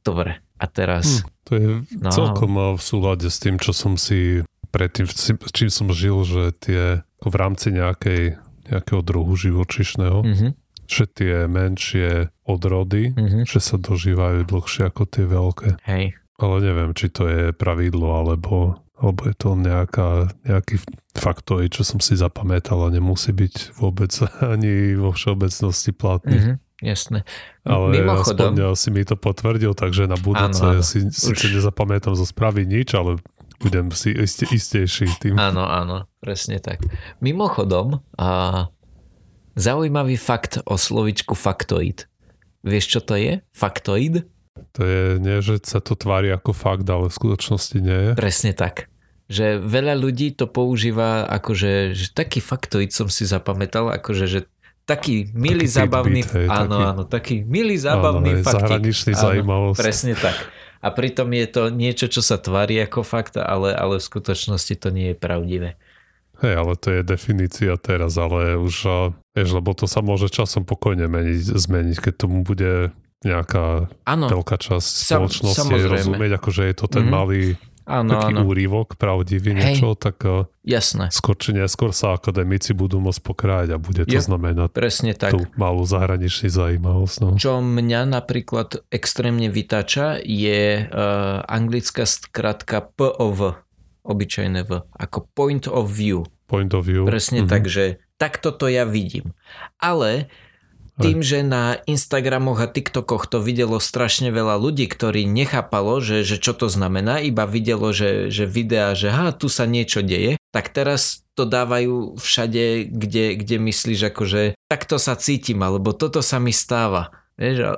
Dobre, 0.00 0.38
a 0.56 0.64
teraz... 0.66 1.20
Hm, 1.20 1.28
to 1.42 1.52
je 1.52 1.68
No. 1.98 2.10
celkom 2.10 2.52
eh, 2.54 2.66
v 2.74 2.82
súlade 2.82 3.26
s 3.26 3.38
tým, 3.38 3.58
čo 3.58 3.70
som 3.70 3.94
si 3.94 4.42
predtým, 4.70 5.04
s 5.04 5.30
čím- 5.50 5.72
som 5.72 5.90
žil, 5.90 6.22
že 6.22 6.54
tie 6.54 6.82
ako 7.16 7.28
v 7.28 7.36
rámci 7.36 7.66
nejakej, 7.70 8.22
nejakého 8.66 9.00
druhu 9.00 9.34
živočišného, 9.34 10.20
Mhm, 10.22 10.48
že 10.86 11.04
tie 11.08 11.34
menšie 11.46 12.30
odrody, 12.44 13.10
mhm. 13.10 13.42
že 13.42 13.58
sa 13.58 13.74
dožívajú 13.76 14.44
dlhšie 14.44 14.86
ako 14.86 15.02
tie 15.04 15.24
veľké. 15.24 15.68
Hej, 15.82 16.14
Ale 16.36 16.56
neviem, 16.60 16.92
či 16.92 17.08
to 17.08 17.24
je 17.24 17.42
pravidlo, 17.50 18.12
alebo, 18.12 18.76
alebo 18.96 19.28
je 19.28 19.34
to 19.36 19.52
nejaká, 19.54 20.32
nejaký 20.42 20.80
faktoid, 21.12 21.68
čo 21.68 21.84
som 21.84 22.00
si 22.00 22.16
zapamätal 22.16 22.80
a 22.80 22.88
nemusí 22.88 23.30
byť 23.30 23.76
vôbec 23.76 24.12
ani 24.52 24.96
vo 24.96 25.12
všeobecnosti 25.12 25.92
platný. 25.92 26.36
mhm, 26.36 26.52
jasné. 26.80 27.24
Ale 27.64 27.92
Mimochodom, 27.92 28.56
aspoň 28.56 28.72
si 28.74 28.88
mi 28.90 29.02
to 29.04 29.16
potvrdil, 29.16 29.76
takže 29.76 30.08
na 30.08 30.16
budúce 30.16 30.60
Áno, 30.64 30.80
áno. 30.80 30.84
si, 30.84 31.04
si 31.12 31.28
Už- 31.32 31.52
nezapamätám 31.52 32.16
zo 32.16 32.24
správy 32.24 32.64
nič, 32.64 32.96
ale 32.96 33.20
budem 33.56 33.88
si 33.92 34.12
iste, 34.12 34.44
istejší 34.48 35.08
tým. 35.16 35.36
Áno, 35.40 35.64
áno, 35.64 36.08
presne 36.20 36.60
tak. 36.60 36.84
Mimochodom, 37.20 38.04
a 38.16 38.28
zaujímavý 39.56 40.20
fakt 40.20 40.60
o 40.68 40.76
slovičku 40.76 41.32
faktoid. 41.32 42.04
Vieš, 42.60 42.84
čo 42.88 43.00
to 43.00 43.16
je? 43.16 43.40
Faktoid? 43.56 44.28
To 44.76 44.80
je 44.84 45.02
nie, 45.16 45.40
že 45.40 45.56
sa 45.64 45.80
to 45.80 45.96
tvári 45.96 46.28
ako 46.28 46.52
fakt, 46.52 46.84
ale 46.84 47.08
v 47.08 47.16
skutočnosti 47.16 47.76
nie 47.80 47.98
je. 47.98 48.10
Presne 48.12 48.52
tak. 48.52 48.92
Že 49.26 49.58
veľa 49.64 49.96
ľudí 49.96 50.36
to 50.36 50.46
používa 50.46 51.24
akože, 51.26 51.96
že 51.96 52.12
taký 52.12 52.38
faktoid 52.38 52.92
som 52.92 53.08
si 53.08 53.24
zapamätal, 53.24 53.88
akože, 53.90 54.24
že 54.28 54.40
taký 54.86 55.32
milý 55.34 55.66
Taký 55.66 55.76
zábavný, 55.82 56.20
tidbit, 56.22 56.36
hej, 56.38 56.46
áno, 56.46 56.76
taký- 56.78 56.86
áno, 56.86 57.02
taký 57.02 57.36
milý 57.42 57.76
zábavný 57.80 58.30
Áno, 58.38 58.44
faktik. 58.44 58.60
zahraničný 58.62 59.12
Áno, 59.16 59.22
zaujímavosť. 59.26 59.78
Presne 59.82 60.14
tak. 60.14 60.36
A 60.78 60.88
pritom 60.94 61.26
je 61.34 61.46
to 61.50 61.62
niečo, 61.74 62.06
čo 62.06 62.22
sa 62.22 62.38
tvári 62.38 62.78
ako 62.78 63.02
fakt, 63.02 63.34
ale, 63.34 63.74
ale 63.74 63.98
v 63.98 64.06
skutočnosti 64.06 64.74
to 64.78 64.94
nie 64.94 65.10
je 65.10 65.16
pravdivé. 65.18 65.74
Hej, 66.38 66.54
ale 66.54 66.72
to 66.76 66.92
je 66.92 67.00
definícia 67.02 67.74
teraz, 67.80 68.14
ale 68.20 68.60
už, 68.60 68.74
a, 68.86 68.98
vieš, 69.32 69.56
lebo 69.56 69.72
to 69.72 69.88
sa 69.88 70.04
môže 70.04 70.28
časom 70.28 70.62
pokojne 70.62 71.08
meniť, 71.08 71.56
zmeniť, 71.56 71.96
keď 71.98 72.14
tomu 72.14 72.44
bude 72.44 72.92
nejaká 73.20 73.88
Áno, 74.02 74.26
veľká 74.26 74.56
časť 74.56 74.84
Sam- 74.86 75.24
spoločnosti 75.24 75.56
samozrejme. 75.62 75.92
rozumieť, 75.94 76.32
akože 76.34 76.62
je 76.64 76.74
to 76.74 76.86
ten 76.86 77.02
Mhm. 77.02 77.10
malý 77.10 77.42
áno, 77.84 78.10
taký 78.12 78.34
áno, 78.34 78.40
úrivok, 78.44 78.88
pravdivý 78.94 79.50
Hej. 79.50 79.58
niečo, 79.78 79.94
tak 79.94 80.18
a, 80.22 80.44
jasné. 80.62 81.08
skôr 81.08 81.32
či 81.34 81.52
neskôr 81.52 81.90
sa 81.90 82.12
akademici 82.12 82.72
budú 82.72 82.98
môcť 82.98 83.22
pokrájať 83.22 83.68
a 83.70 83.78
bude 83.78 84.02
to 84.02 84.10
Jo. 84.10 84.20
znamenať 84.20 84.68
Presne 84.70 85.12
tak. 85.12 85.32
tú 85.32 85.46
malú 85.54 85.82
zahraničný 85.82 86.48
zaujímavosť. 86.48 87.16
No. 87.20 87.28
Čo 87.36 87.58
mňa 87.58 88.04
napríklad 88.04 88.84
extrémne 88.88 89.46
vytáča 89.48 90.18
je 90.18 90.82
uh, 90.82 90.90
anglická 91.42 92.04
skratka 92.04 92.82
POV, 92.84 93.54
obyčajné 94.02 94.62
V, 94.62 94.70
ako 94.92 95.18
point 95.32 95.64
of 95.64 95.88
view. 95.88 96.26
Point 96.46 96.70
of 96.72 96.84
view. 96.84 97.02
Presne 97.02 97.42
Mhm. 97.42 97.48
tak, 97.48 97.66
že 97.66 97.84
takto 98.16 98.50
to 98.50 98.66
ja 98.66 98.84
vidím. 98.84 99.34
Ale 99.76 100.30
tým, 100.96 101.20
že 101.20 101.44
na 101.44 101.76
Instagramoch 101.84 102.56
a 102.64 102.68
TikTokoch 102.72 103.28
to 103.28 103.38
videlo 103.44 103.76
strašne 103.76 104.32
veľa 104.32 104.56
ľudí, 104.56 104.88
ktorí 104.88 105.28
nechápalo, 105.28 106.00
že, 106.00 106.24
že 106.24 106.40
čo 106.40 106.56
to 106.56 106.72
znamená, 106.72 107.20
iba 107.20 107.44
videlo, 107.44 107.92
že, 107.92 108.32
že 108.32 108.48
videá, 108.48 108.96
že 108.96 109.12
ha, 109.12 109.36
tu 109.36 109.52
sa 109.52 109.68
niečo 109.68 110.00
deje, 110.00 110.40
tak 110.56 110.72
teraz 110.72 111.20
to 111.36 111.44
dávajú 111.44 112.16
všade, 112.16 112.88
kde, 112.88 113.36
kde 113.36 113.56
myslíš 113.60 114.08
akože 114.08 114.56
takto 114.72 114.96
sa 114.96 115.20
cítim, 115.20 115.60
alebo 115.60 115.92
toto 115.92 116.24
sa 116.24 116.40
mi 116.40 116.56
stáva. 116.56 117.12
Vieš, 117.36 117.76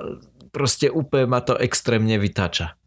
proste 0.55 0.87
úplne 0.87 1.27
ma 1.27 1.43
to 1.43 1.59
extrémne 1.59 2.15
vytáča. 2.15 2.79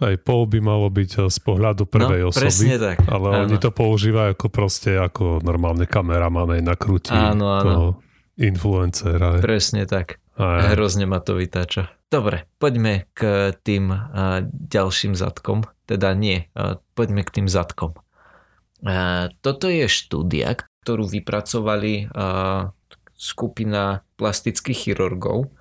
Aj 0.00 0.16
pol 0.18 0.48
by 0.50 0.58
malo 0.58 0.88
byť 0.90 1.30
z 1.30 1.38
pohľadu 1.44 1.86
prvej 1.86 2.26
no, 2.26 2.28
osoby. 2.32 2.42
presne 2.48 2.76
tak. 2.82 2.98
Ale 3.06 3.26
Áno. 3.30 3.40
oni 3.46 3.56
to 3.62 3.70
používajú 3.70 4.34
ako 4.34 4.46
proste 4.50 4.98
ako 4.98 5.38
normálne 5.44 5.86
kameraman 5.86 6.58
aj 6.58 6.62
nakrúti 6.66 7.14
Áno, 7.14 7.46
áno. 7.46 7.62
toho 7.62 7.88
influencera. 8.36 9.38
Presne 9.38 9.86
tak. 9.86 10.18
Aj, 10.34 10.74
Hrozne 10.74 11.06
ma 11.06 11.22
to 11.22 11.38
vytáča. 11.38 11.94
Dobre, 12.10 12.50
poďme 12.58 13.06
k 13.14 13.50
tým 13.62 13.90
ďalším 14.50 15.14
zadkom. 15.14 15.62
Teda 15.86 16.14
nie, 16.14 16.50
poďme 16.98 17.22
k 17.22 17.40
tým 17.40 17.46
zadkom. 17.46 17.94
Toto 19.42 19.66
je 19.70 19.86
štúdia, 19.86 20.58
ktorú 20.82 21.06
vypracovali 21.06 22.10
skupina 23.14 24.02
plastických 24.18 24.78
chirurgov. 24.90 25.54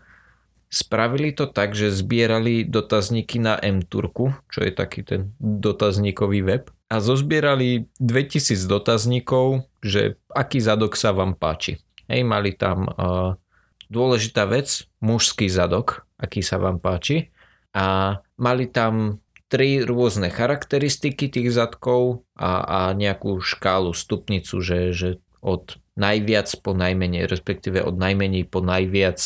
Spravili 0.74 1.38
to 1.38 1.46
tak, 1.46 1.78
že 1.78 1.94
zbierali 1.94 2.66
dotazníky 2.66 3.38
na 3.38 3.62
M-Turku, 3.62 4.34
čo 4.50 4.66
je 4.66 4.74
taký 4.74 5.06
ten 5.06 5.38
dotazníkový 5.38 6.42
web. 6.42 6.74
A 6.90 6.98
zozbierali 6.98 7.94
2000 8.02 8.58
dotazníkov, 8.66 9.70
že 9.86 10.18
aký 10.34 10.58
zadok 10.58 10.98
sa 10.98 11.14
vám 11.14 11.38
páči. 11.38 11.78
Hej, 12.12 12.22
mali 12.28 12.52
tam 12.52 12.86
uh, 12.88 13.40
dôležitá 13.88 14.46
vec, 14.50 14.86
mužský 15.00 15.48
zadok, 15.48 16.04
aký 16.20 16.44
sa 16.44 16.60
vám 16.60 16.80
páči. 16.84 17.32
A 17.74 18.20
mali 18.38 18.70
tam 18.70 19.24
tri 19.50 19.86
rôzne 19.86 20.34
charakteristiky 20.34 21.30
tých 21.30 21.54
zadkov 21.54 22.26
a, 22.34 22.64
a 22.64 22.80
nejakú 22.98 23.38
škálu, 23.38 23.94
stupnicu, 23.94 24.62
že, 24.62 24.80
že 24.94 25.10
od 25.46 25.78
najviac 25.94 26.50
po 26.66 26.74
najmenej, 26.74 27.30
respektíve 27.30 27.82
od 27.86 27.98
najmenej 27.98 28.50
po 28.50 28.66
najviac 28.66 29.20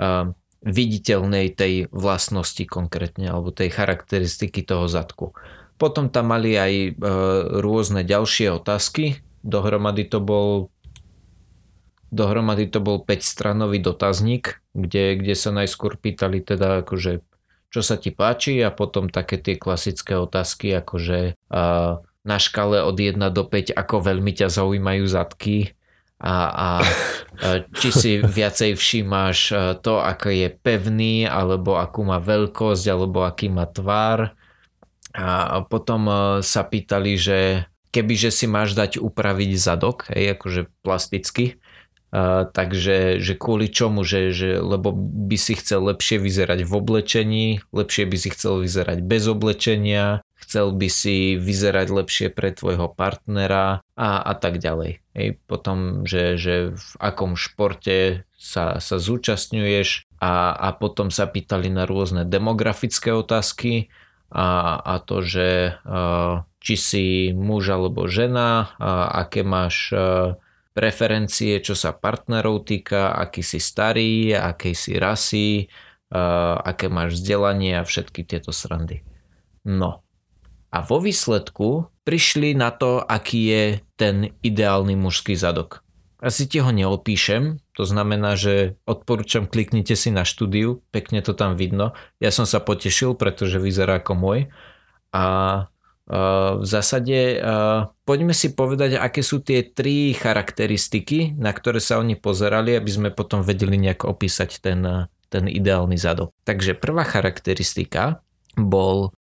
uh, 0.00 0.32
viditeľnej 0.62 1.52
tej 1.52 1.88
vlastnosti 1.90 2.62
konkrétne, 2.68 3.28
alebo 3.32 3.50
tej 3.50 3.72
charakteristiky 3.72 4.62
toho 4.62 4.86
zadku. 4.86 5.32
Potom 5.80 6.12
tam 6.12 6.30
mali 6.30 6.54
aj 6.54 6.72
uh, 6.72 6.94
rôzne 7.60 8.04
ďalšie 8.04 8.52
otázky, 8.52 9.20
dohromady 9.42 10.06
to 10.06 10.22
bol 10.22 10.71
dohromady 12.12 12.68
to 12.68 12.78
bol 12.84 13.00
5-stranový 13.00 13.80
dotazník, 13.80 14.60
kde, 14.76 15.16
kde 15.18 15.34
sa 15.34 15.50
najskôr 15.50 15.96
pýtali 15.96 16.44
teda 16.44 16.84
akože 16.84 17.24
čo 17.72 17.80
sa 17.80 17.96
ti 17.96 18.12
páči 18.12 18.60
a 18.60 18.68
potom 18.68 19.08
také 19.08 19.40
tie 19.40 19.56
klasické 19.56 20.20
otázky 20.20 20.76
akože 20.76 21.40
uh, 21.48 22.04
na 22.04 22.36
škale 22.36 22.84
od 22.84 23.00
1 23.00 23.16
do 23.32 23.48
5 23.48 23.72
ako 23.72 23.96
veľmi 24.12 24.36
ťa 24.36 24.52
zaujímajú 24.52 25.08
zadky 25.08 25.72
a, 26.20 26.36
a 26.52 26.68
či 27.72 27.88
si 27.90 28.10
viacej 28.38 28.76
všímáš 28.76 29.38
uh, 29.56 29.60
to 29.80 30.04
ako 30.04 30.28
je 30.28 30.48
pevný 30.52 31.24
alebo 31.24 31.80
akú 31.80 32.04
má 32.04 32.20
veľkosť 32.20 32.84
alebo 32.92 33.24
aký 33.24 33.48
má 33.48 33.64
tvár. 33.64 34.36
A 35.12 35.60
potom 35.68 36.08
uh, 36.08 36.40
sa 36.40 36.64
pýtali, 36.64 37.20
že 37.20 37.68
kebyže 37.92 38.32
si 38.32 38.48
máš 38.48 38.72
dať 38.72 38.96
upraviť 38.96 39.50
zadok, 39.60 40.08
hej, 40.08 40.32
akože 40.32 40.72
plasticky, 40.80 41.60
Uh, 42.12 42.44
takže 42.52 43.24
že 43.24 43.32
kvôli 43.40 43.72
čomu, 43.72 44.04
že, 44.04 44.36
že 44.36 44.60
lebo 44.60 44.92
by 44.92 45.36
si 45.40 45.56
chcel 45.56 45.88
lepšie 45.88 46.20
vyzerať 46.20 46.60
v 46.68 46.72
oblečení, 46.76 47.44
lepšie 47.72 48.04
by 48.04 48.16
si 48.20 48.28
chcel 48.36 48.60
vyzerať 48.60 49.00
bez 49.00 49.24
oblečenia, 49.24 50.20
chcel 50.36 50.76
by 50.76 50.92
si 50.92 51.40
vyzerať 51.40 51.88
lepšie 51.88 52.28
pre 52.28 52.52
tvojho 52.52 52.92
partnera 52.92 53.80
a, 53.96 54.10
a 54.20 54.32
tak 54.36 54.60
ďalej. 54.60 55.00
Hej, 55.16 55.40
potom, 55.48 56.04
že, 56.04 56.36
že 56.36 56.76
v 56.76 56.88
akom 57.00 57.32
športe 57.32 58.28
sa, 58.36 58.76
sa 58.76 58.96
zúčastňuješ 59.00 60.04
a, 60.20 60.52
a 60.52 60.68
potom 60.76 61.08
sa 61.08 61.24
pýtali 61.24 61.72
na 61.72 61.88
rôzne 61.88 62.28
demografické 62.28 63.16
otázky 63.16 63.88
a, 64.28 64.76
a 64.84 65.00
to, 65.00 65.24
že 65.24 65.80
uh, 65.88 66.44
či 66.62 66.74
si 66.76 67.06
muž 67.34 67.74
alebo 67.74 68.06
žena, 68.06 68.70
aké 69.10 69.42
máš 69.42 69.90
preferencie, 70.72 71.60
čo 71.60 71.76
sa 71.76 71.92
partnerov 71.92 72.64
týka, 72.64 73.12
aký 73.14 73.44
si 73.44 73.60
starý, 73.60 74.32
akej 74.32 74.74
si 74.74 74.92
rasy, 74.96 75.48
aké 76.60 76.92
máš 76.92 77.20
vzdelanie 77.20 77.80
a 77.80 77.86
všetky 77.86 78.24
tieto 78.24 78.52
srandy. 78.52 79.04
No. 79.64 80.04
A 80.72 80.80
vo 80.80 81.00
výsledku 81.00 81.92
prišli 82.02 82.56
na 82.56 82.72
to, 82.72 83.04
aký 83.04 83.40
je 83.48 83.64
ten 84.00 84.32
ideálny 84.40 84.96
mužský 84.96 85.36
zadok. 85.36 85.84
Asi 86.22 86.46
ti 86.46 86.62
ho 86.62 86.70
neopíšem, 86.70 87.58
to 87.74 87.82
znamená, 87.82 88.38
že 88.38 88.78
odporúčam, 88.86 89.50
kliknite 89.50 89.98
si 89.98 90.14
na 90.14 90.22
štúdiu, 90.22 90.78
pekne 90.94 91.18
to 91.18 91.34
tam 91.34 91.58
vidno. 91.58 91.98
Ja 92.22 92.30
som 92.30 92.46
sa 92.46 92.62
potešil, 92.62 93.18
pretože 93.18 93.58
vyzerá 93.58 93.98
ako 93.98 94.12
môj. 94.14 94.38
A 95.10 95.66
v 96.12 96.66
zásade 96.68 97.40
poďme 98.04 98.36
si 98.36 98.52
povedať, 98.52 99.00
aké 99.00 99.24
sú 99.24 99.40
tie 99.40 99.64
tri 99.64 100.12
charakteristiky, 100.12 101.32
na 101.40 101.56
ktoré 101.56 101.80
sa 101.80 101.96
oni 101.96 102.20
pozerali, 102.20 102.76
aby 102.76 102.90
sme 102.92 103.08
potom 103.08 103.40
vedeli 103.40 103.80
nejak 103.80 104.04
opísať 104.04 104.60
ten, 104.60 105.08
ten 105.32 105.44
ideálny 105.48 105.96
zadok. 105.96 106.36
Takže 106.44 106.76
prvá 106.76 107.08
charakteristika 107.08 108.20
bol 108.52 109.16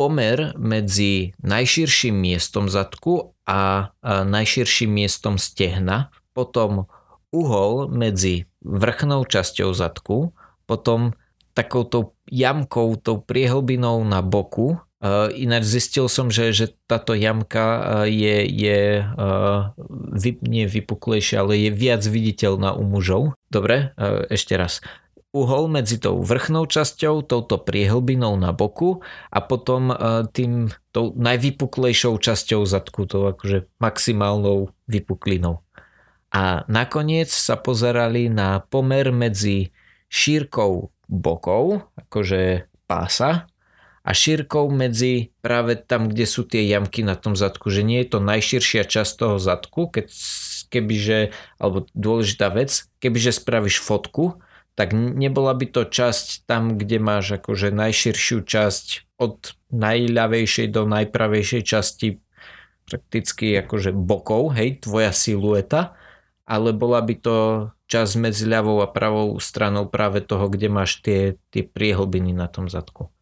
pomer 0.00 0.56
medzi 0.56 1.36
najširším 1.44 2.16
miestom 2.16 2.72
zadku 2.72 3.36
a 3.44 3.92
najširším 4.00 5.04
miestom 5.04 5.36
stehna 5.36 6.08
potom 6.32 6.88
uhol 7.28 7.92
medzi 7.92 8.48
vrchnou 8.64 9.28
časťou 9.28 9.76
zadku, 9.76 10.32
potom 10.64 11.12
takouto 11.52 12.16
jamkou, 12.24 12.96
tou 12.96 13.20
priehlbinou 13.20 14.00
na 14.08 14.24
boku. 14.24 14.80
Ináč 15.36 15.68
zistil 15.68 16.08
som, 16.08 16.32
že, 16.32 16.56
že 16.56 16.72
táto 16.88 17.12
jamka 17.12 18.08
je, 18.08 18.48
je 18.48 19.04
nie 20.40 20.64
vypuklejšia, 20.64 21.44
ale 21.44 21.60
je 21.60 21.70
viac 21.76 22.00
viditeľná 22.00 22.72
u 22.72 22.88
mužov. 22.88 23.36
Dobre, 23.52 23.92
ešte 24.32 24.56
raz 24.56 24.80
uhol 25.34 25.66
medzi 25.66 25.98
tou 25.98 26.22
vrchnou 26.22 26.64
časťou, 26.64 27.26
touto 27.26 27.58
priehlbinou 27.58 28.38
na 28.38 28.54
boku 28.54 29.02
a 29.28 29.42
potom 29.42 29.90
tým 30.30 30.70
tou 30.94 31.12
najvypuklejšou 31.18 32.16
časťou 32.22 32.62
zadku, 32.64 33.04
tou 33.04 33.28
akože 33.28 33.66
maximálnou 33.82 34.70
vypuklinou. 34.86 35.60
A 36.30 36.62
nakoniec 36.70 37.28
sa 37.28 37.58
pozerali 37.58 38.30
na 38.30 38.62
pomer 38.62 39.10
medzi 39.10 39.74
šírkou 40.06 40.94
bokov, 41.10 41.82
akože 41.98 42.70
pása, 42.86 43.50
a 44.04 44.10
šírkou 44.12 44.68
medzi 44.68 45.32
práve 45.40 45.80
tam, 45.80 46.12
kde 46.12 46.28
sú 46.28 46.44
tie 46.44 46.68
jamky 46.68 47.00
na 47.00 47.16
tom 47.16 47.32
zadku, 47.32 47.72
že 47.72 47.80
nie 47.80 48.04
je 48.04 48.12
to 48.12 48.20
najširšia 48.20 48.84
časť 48.84 49.12
toho 49.16 49.40
zadku, 49.40 49.88
keď, 49.88 50.12
kebyže, 50.68 51.32
alebo 51.56 51.88
dôležitá 51.96 52.52
vec, 52.52 52.84
kebyže 53.00 53.32
spravíš 53.32 53.80
fotku, 53.80 54.44
tak 54.76 54.92
nebola 54.92 55.56
by 55.56 55.66
to 55.72 55.82
časť 55.88 56.44
tam, 56.44 56.76
kde 56.76 57.00
máš 57.00 57.40
akože 57.40 57.72
najširšiu 57.72 58.44
časť 58.44 58.86
od 59.16 59.56
najľavejšej 59.72 60.68
do 60.68 60.82
najpravejšej 60.84 61.62
časti 61.64 62.20
prakticky 62.84 63.56
akože 63.64 63.96
bokov, 63.96 64.52
hej, 64.52 64.84
tvoja 64.84 65.16
silueta, 65.16 65.96
ale 66.44 66.76
bola 66.76 67.00
by 67.00 67.14
to 67.16 67.36
čas 67.88 68.18
medzi 68.20 68.44
ľavou 68.44 68.84
a 68.84 68.90
pravou 68.90 69.40
stranou 69.40 69.88
práve 69.88 70.20
toho, 70.20 70.52
kde 70.52 70.68
máš 70.68 71.00
tie, 71.00 71.40
tie 71.48 71.64
priehlbiny 71.64 72.36
na 72.36 72.50
tom 72.52 72.68
zadku. 72.68 73.13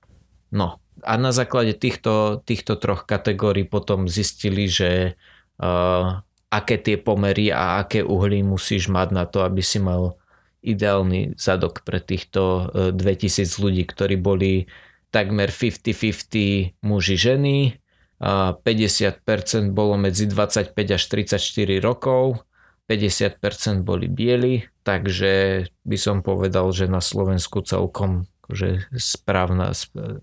No 0.52 0.78
a 1.02 1.16
na 1.16 1.32
základe 1.32 1.72
týchto, 1.72 2.44
týchto 2.44 2.76
troch 2.76 3.08
kategórií 3.08 3.64
potom 3.64 4.06
zistili, 4.06 4.68
že 4.68 5.16
uh, 5.58 6.20
aké 6.52 6.76
tie 6.76 7.00
pomery 7.00 7.48
a 7.48 7.80
aké 7.82 8.04
uhly 8.04 8.44
musíš 8.44 8.92
mať 8.92 9.08
na 9.10 9.24
to, 9.24 9.42
aby 9.42 9.64
si 9.64 9.80
mal 9.80 10.20
ideálny 10.62 11.34
zadok 11.34 11.82
pre 11.82 11.98
týchto 11.98 12.70
2000 12.94 12.94
uh, 12.94 13.58
ľudí, 13.66 13.82
ktorí 13.88 14.14
boli 14.20 14.70
takmer 15.10 15.50
50-50 15.50 16.78
muži 16.84 17.16
ženy, 17.18 17.82
a 18.22 18.54
50% 18.54 19.74
bolo 19.74 19.98
medzi 19.98 20.30
25 20.30 20.78
až 20.78 21.02
34 21.10 21.82
rokov, 21.82 22.46
50% 22.86 23.82
boli 23.82 24.06
bieli, 24.06 24.62
takže 24.86 25.66
by 25.82 25.98
som 25.98 26.22
povedal, 26.22 26.70
že 26.70 26.86
na 26.86 27.02
Slovensku 27.02 27.66
celkom 27.66 28.30
akože 28.42 28.90
správna, 28.98 29.70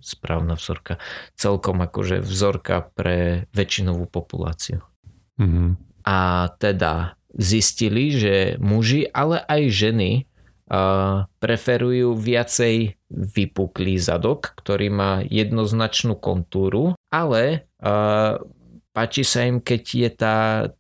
správna 0.03 0.59
vzorka, 0.59 0.99
celkom 1.39 1.79
akože 1.79 2.19
vzorka 2.19 2.91
pre 2.91 3.47
väčšinovú 3.55 4.11
populáciu. 4.11 4.83
Mm-hmm. 5.39 5.69
A 6.03 6.51
teda 6.59 7.15
zistili, 7.31 8.11
že 8.11 8.59
muži, 8.59 9.07
ale 9.07 9.39
aj 9.39 9.61
ženy 9.71 10.11
uh, 10.67 11.25
preferujú 11.39 12.19
viacej 12.19 12.99
vypuklý 13.09 13.95
zadok, 13.97 14.51
ktorý 14.59 14.87
má 14.91 15.11
jednoznačnú 15.23 16.19
kontúru, 16.19 16.93
ale 17.07 17.71
uh, 17.79 18.37
páči 18.93 19.23
sa 19.23 19.45
im, 19.45 19.61
keď 19.61 19.83
je 19.85 20.09
tá 20.09 20.35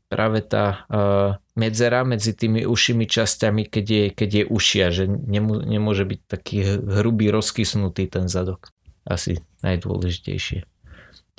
práve 0.09 0.41
tá 0.41 0.85
uh, 0.89 1.37
medzera 1.53 2.01
medzi 2.07 2.33
tými 2.33 2.65
ušimi 2.65 3.05
časťami, 3.05 3.67
keď 3.69 3.85
je, 3.85 4.05
keď 4.15 4.29
je 4.29 4.43
ušia, 4.49 4.85
že 4.89 5.05
nemô, 5.05 5.61
nemôže 5.61 6.07
byť 6.07 6.19
taký 6.25 6.57
hrubý, 6.99 7.29
rozkysnutý 7.29 8.09
ten 8.09 8.25
zadok. 8.31 8.73
Asi 9.05 9.41
najdôležitejšie. 9.61 10.65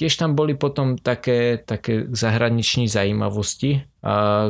Tiež 0.01 0.17
tam 0.17 0.33
boli 0.33 0.57
potom 0.57 0.97
také, 0.97 1.61
také 1.61 2.09
zahraniční 2.09 2.89
zajímavosti, 2.89 3.85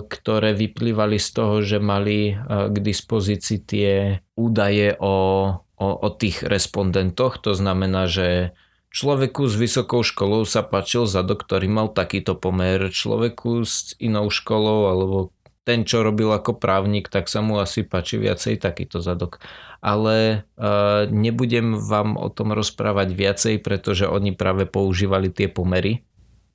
ktoré 0.07 0.55
vyplývali 0.55 1.19
z 1.19 1.29
toho, 1.35 1.59
že 1.59 1.83
mali 1.83 2.39
k 2.47 2.77
dispozícii 2.79 3.59
tie 3.67 4.23
údaje 4.39 4.95
o, 5.03 5.17
o, 5.59 5.89
o 5.91 6.09
tých 6.15 6.47
respondentoch. 6.47 7.43
To 7.43 7.59
znamená, 7.59 8.07
že 8.07 8.55
Človeku 8.91 9.47
s 9.47 9.55
vysokou 9.55 10.03
školou 10.03 10.43
sa 10.43 10.67
páčil 10.67 11.07
zadok, 11.07 11.47
ktorý 11.47 11.71
mal 11.71 11.95
takýto 11.95 12.35
pomer. 12.35 12.91
Človeku 12.91 13.63
s 13.63 13.95
inou 14.03 14.27
školou 14.35 14.91
alebo 14.91 15.17
ten, 15.63 15.87
čo 15.87 16.03
robil 16.03 16.27
ako 16.35 16.59
právnik, 16.59 17.07
tak 17.07 17.31
sa 17.31 17.39
mu 17.39 17.63
asi 17.63 17.87
páči 17.87 18.19
viacej 18.19 18.59
takýto 18.59 18.99
zadok. 18.99 19.39
Ale 19.79 20.43
uh, 20.59 21.07
nebudem 21.07 21.79
vám 21.79 22.19
o 22.19 22.27
tom 22.35 22.51
rozprávať 22.51 23.15
viacej, 23.15 23.55
pretože 23.63 24.11
oni 24.11 24.35
práve 24.35 24.67
používali 24.67 25.31
tie 25.31 25.47
pomery. 25.47 26.03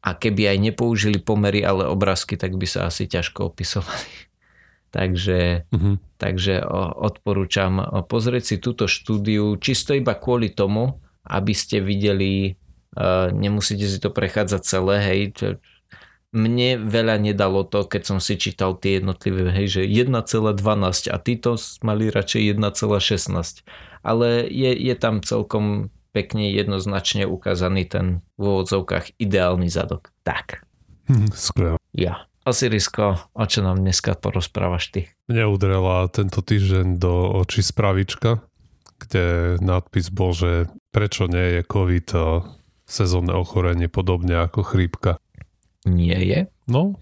A 0.03 0.13
keby 0.13 0.51
aj 0.51 0.57
nepoužili 0.59 1.17
pomery, 1.23 1.63
ale 1.63 1.87
obrázky, 1.87 2.35
tak 2.35 2.59
by 2.59 2.67
sa 2.67 2.91
asi 2.91 3.07
ťažko 3.07 3.55
opisovali. 3.55 4.11
takže, 4.95 5.71
uh-huh. 5.71 5.95
takže 6.19 6.67
odporúčam 6.99 7.79
pozrieť 8.11 8.43
si 8.43 8.55
túto 8.59 8.91
štúdiu 8.91 9.55
čisto 9.57 9.95
iba 9.95 10.13
kvôli 10.19 10.51
tomu, 10.51 10.99
aby 11.25 11.53
ste 11.57 11.81
videli, 11.81 12.55
uh, 12.95 13.33
nemusíte 13.33 13.85
si 13.89 13.97
to 13.97 14.13
prechádzať 14.13 14.61
celé, 14.61 14.95
hej, 15.01 15.21
mne 16.35 16.83
veľa 16.83 17.15
nedalo 17.23 17.63
to, 17.63 17.87
keď 17.87 18.01
som 18.03 18.19
si 18.19 18.35
čítal 18.35 18.75
tie 18.75 18.99
jednotlivé, 18.99 19.55
hej, 19.55 19.79
že 19.79 19.81
1,12 19.87 21.07
a 21.07 21.17
títo 21.17 21.55
mali 21.79 22.11
radšej 22.11 22.59
1,16. 22.59 23.63
Ale 24.03 24.43
je, 24.51 24.71
je 24.75 24.95
tam 24.99 25.23
celkom 25.23 25.89
pekne 26.11 26.51
jednoznačne 26.51 27.23
ukázaný 27.23 27.87
ten 27.87 28.05
v 28.35 28.43
úvodzovkách 28.51 29.15
ideálny 29.15 29.71
zadok. 29.71 30.11
Tak. 30.27 30.63
Hm, 31.07 31.31
skvelé. 31.31 31.79
Ja. 31.95 32.27
Osirisko, 32.45 33.17
o 33.33 33.45
čo 33.49 33.65
nám 33.65 33.81
dneska 33.81 34.13
porozprávaš 34.13 34.93
ty? 34.93 35.01
Mne 35.25 35.49
udrela 35.49 36.05
tento 36.13 36.45
týždeň 36.45 37.01
do 37.01 37.41
očí 37.41 37.65
spravička, 37.65 38.45
kde 39.01 39.57
nadpis 39.65 40.13
bol, 40.13 40.29
že 40.29 40.69
prečo 40.95 41.27
nie 41.27 41.59
je 41.59 41.61
COVID 41.67 42.07
sezónne 42.87 43.35
ochorenie 43.35 43.91
podobne 43.91 44.39
ako 44.47 44.63
chrípka 44.63 45.19
nie 45.85 46.17
je? 46.17 46.39
No, 46.65 46.97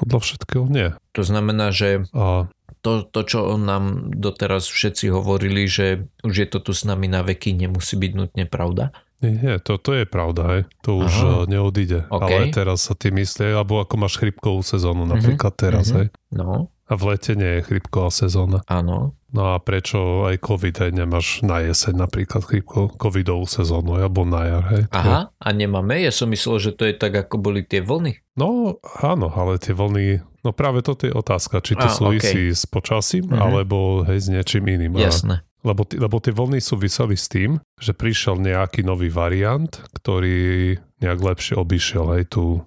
podľa 0.00 0.18
všetkého 0.24 0.66
nie. 0.66 0.96
To 1.12 1.22
znamená, 1.22 1.70
že 1.70 2.08
A... 2.16 2.48
to, 2.80 3.04
to, 3.04 3.20
čo 3.22 3.38
nám 3.60 4.10
doteraz 4.16 4.66
všetci 4.66 5.12
hovorili, 5.12 5.68
že 5.68 6.08
už 6.24 6.34
je 6.34 6.46
to 6.48 6.58
tu 6.64 6.72
s 6.72 6.88
nami 6.88 7.06
na 7.06 7.20
veky, 7.20 7.52
nemusí 7.54 8.00
byť 8.00 8.12
nutne 8.16 8.44
pravda? 8.48 8.96
Nie, 9.22 9.36
nie 9.36 9.54
to, 9.62 9.78
to 9.78 9.94
je 9.94 10.04
pravda, 10.08 10.42
hej. 10.50 10.62
To 10.84 11.00
už 11.04 11.12
Aha. 11.12 11.28
Eh, 11.44 11.56
neodíde. 11.56 12.10
Okay. 12.10 12.50
Ale 12.50 12.52
teraz 12.52 12.90
sa 12.90 12.98
ty 12.98 13.14
myslí, 13.14 13.54
alebo 13.54 13.80
ako 13.80 13.94
máš 14.00 14.18
chrypkovú 14.20 14.60
sezónu 14.64 15.06
napríklad 15.06 15.54
mm-hmm. 15.54 15.64
teraz, 15.70 15.92
mm-hmm. 15.92 16.00
hej. 16.00 16.34
No. 16.34 16.68
A 16.84 16.92
v 17.00 17.02
lete 17.16 17.32
nie 17.32 17.60
je 17.60 17.64
chrypková 17.64 18.12
sezóna. 18.12 18.60
Áno. 18.68 19.16
No 19.34 19.50
a 19.50 19.58
prečo 19.58 20.30
aj 20.30 20.38
COVID, 20.38 20.74
hej, 20.78 20.92
nemáš 20.94 21.42
na 21.42 21.58
jeseň 21.58 22.06
napríklad 22.06 22.46
chrypko, 22.46 22.94
covidovú 22.94 23.50
sezónu, 23.50 23.98
alebo 23.98 24.22
na 24.22 24.46
jar, 24.46 24.64
hej. 24.70 24.82
Aha, 24.94 25.34
a 25.34 25.48
nemáme? 25.50 25.98
Ja 25.98 26.14
som 26.14 26.30
myslel, 26.30 26.62
že 26.62 26.70
to 26.70 26.86
je 26.86 26.94
tak, 26.94 27.18
ako 27.18 27.42
boli 27.42 27.66
tie 27.66 27.82
vlny. 27.82 28.22
No, 28.38 28.78
áno, 29.02 29.34
ale 29.34 29.58
tie 29.58 29.74
vlny, 29.74 30.22
no 30.46 30.54
práve 30.54 30.86
toto 30.86 31.10
je 31.10 31.12
otázka, 31.12 31.58
či 31.66 31.74
to 31.74 31.90
a, 31.90 31.90
súvisí 31.90 32.54
okay. 32.54 32.54
s 32.54 32.62
počasím, 32.70 33.26
mm-hmm. 33.26 33.42
alebo 33.42 34.06
hej, 34.06 34.22
s 34.22 34.26
niečím 34.30 34.70
iným. 34.70 35.02
Jasné. 35.02 35.42
lebo, 35.66 35.82
lebo 35.82 36.16
tie 36.22 36.30
vlny 36.30 36.62
súviseli 36.62 37.18
s 37.18 37.26
tým, 37.26 37.58
že 37.82 37.90
prišiel 37.90 38.38
nejaký 38.38 38.86
nový 38.86 39.10
variant, 39.10 39.74
ktorý 39.98 40.78
nejak 41.02 41.18
lepšie 41.18 41.58
obišiel 41.58 42.22
aj 42.22 42.38
tu 42.38 42.62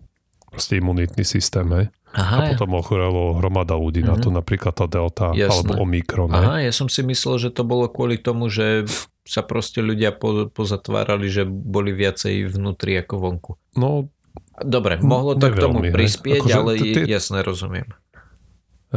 proste 0.51 0.83
imunitný 0.83 1.23
systém, 1.23 1.69
hej. 1.71 1.87
Aha, 2.17 2.37
a 2.41 2.57
potom 2.57 2.73
ochorelo 2.73 3.37
hromada 3.37 3.77
ľudí 3.77 4.01
mm-hmm. 4.01 4.17
na 4.17 4.23
to, 4.23 4.29
mhm. 4.33 4.35
napríklad 4.41 4.73
tá 4.73 4.89
delta 4.89 5.31
Jasné. 5.37 5.53
alebo 5.53 5.85
omikron. 5.85 6.33
Aha, 6.33 6.65
ja 6.65 6.73
som 6.73 6.89
si 6.89 7.05
myslel, 7.05 7.37
že 7.37 7.49
to 7.53 7.61
bolo 7.61 7.85
kvôli 7.85 8.17
tomu, 8.17 8.49
že 8.49 8.89
sa 9.27 9.45
proste 9.45 9.85
ľudia 9.85 10.15
po, 10.15 10.49
pozatvárali, 10.49 11.29
že 11.29 11.43
boli 11.45 11.93
viacej 11.93 12.49
vnútri 12.49 12.97
ako 12.97 13.15
vonku. 13.21 13.51
No, 13.77 14.09
Dobre, 14.57 14.97
mohlo 15.05 15.37
to 15.37 15.53
k 15.53 15.57
tomu 15.61 15.85
prispieť, 15.85 16.41
akože, 16.41 16.57
ale 16.57 16.71
tie, 16.81 17.05
jasne 17.05 17.45
rozumiem. 17.45 17.93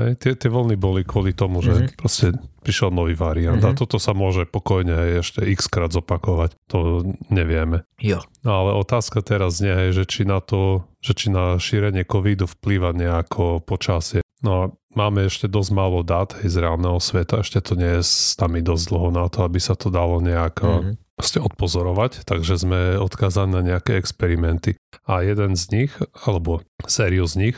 Hej, 0.01 0.13
tie, 0.17 0.33
tie 0.37 0.49
voľny 0.49 0.81
boli 0.81 1.05
kvôli 1.05 1.37
tomu, 1.37 1.61
že 1.61 1.73
mm-hmm. 1.77 1.99
proste 2.01 2.33
prišiel 2.65 2.93
nový 2.93 3.17
variant 3.17 3.61
mm-hmm. 3.61 3.77
a 3.77 3.79
toto 3.79 3.97
sa 3.97 4.13
môže 4.17 4.45
pokojne 4.49 5.21
ešte 5.21 5.45
x 5.45 5.69
krát 5.69 5.93
zopakovať. 5.93 6.57
To 6.73 7.05
nevieme. 7.33 7.85
Jo. 8.01 8.25
No 8.45 8.65
ale 8.65 8.71
otázka 8.77 9.21
teraz 9.21 9.61
nie 9.61 9.73
je, 9.89 10.03
že 10.03 10.05
či 10.09 10.23
na 10.25 10.41
to, 10.41 10.89
že 11.01 11.13
či 11.17 11.27
na 11.33 11.57
šírenie 11.57 12.05
covidu 12.05 12.49
vplýva 12.49 12.97
nejako 12.97 13.65
počasie. 13.65 14.21
No 14.41 14.51
a 14.57 14.63
máme 14.97 15.29
ešte 15.29 15.49
dosť 15.49 15.71
málo 15.77 16.01
dát 16.01 16.33
z 16.41 16.57
reálneho 16.57 16.97
sveta, 16.97 17.45
ešte 17.45 17.61
to 17.61 17.77
nie 17.77 18.01
je 18.01 18.03
s 18.05 18.35
nami 18.41 18.65
dosť 18.65 18.85
dlho 18.89 19.09
na 19.13 19.29
to, 19.29 19.45
aby 19.45 19.61
sa 19.61 19.77
to 19.77 19.93
dalo 19.93 20.21
nejako 20.21 20.97
mm-hmm. 20.97 21.45
odpozorovať, 21.45 22.25
takže 22.25 22.57
sme 22.57 22.81
odkázaní 22.97 23.53
na 23.53 23.63
nejaké 23.65 24.01
experimenty. 24.01 24.81
A 25.05 25.21
jeden 25.21 25.57
z 25.57 25.65
nich, 25.73 25.93
alebo 26.25 26.65
sériu 26.89 27.29
z 27.29 27.35
nich, 27.37 27.57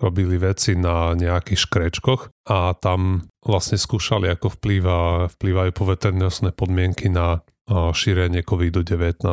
robili 0.00 0.40
veci 0.40 0.72
na 0.72 1.12
nejakých 1.12 1.60
škrečkoch 1.68 2.32
a 2.48 2.72
tam 2.80 3.28
vlastne 3.44 3.76
skúšali, 3.76 4.32
ako 4.32 4.56
vplýva, 4.56 5.28
vplývajú 5.36 5.70
poveternostné 5.76 6.56
podmienky 6.56 7.12
na 7.12 7.44
šírenie 7.68 8.44
COVID-19. 8.44 9.24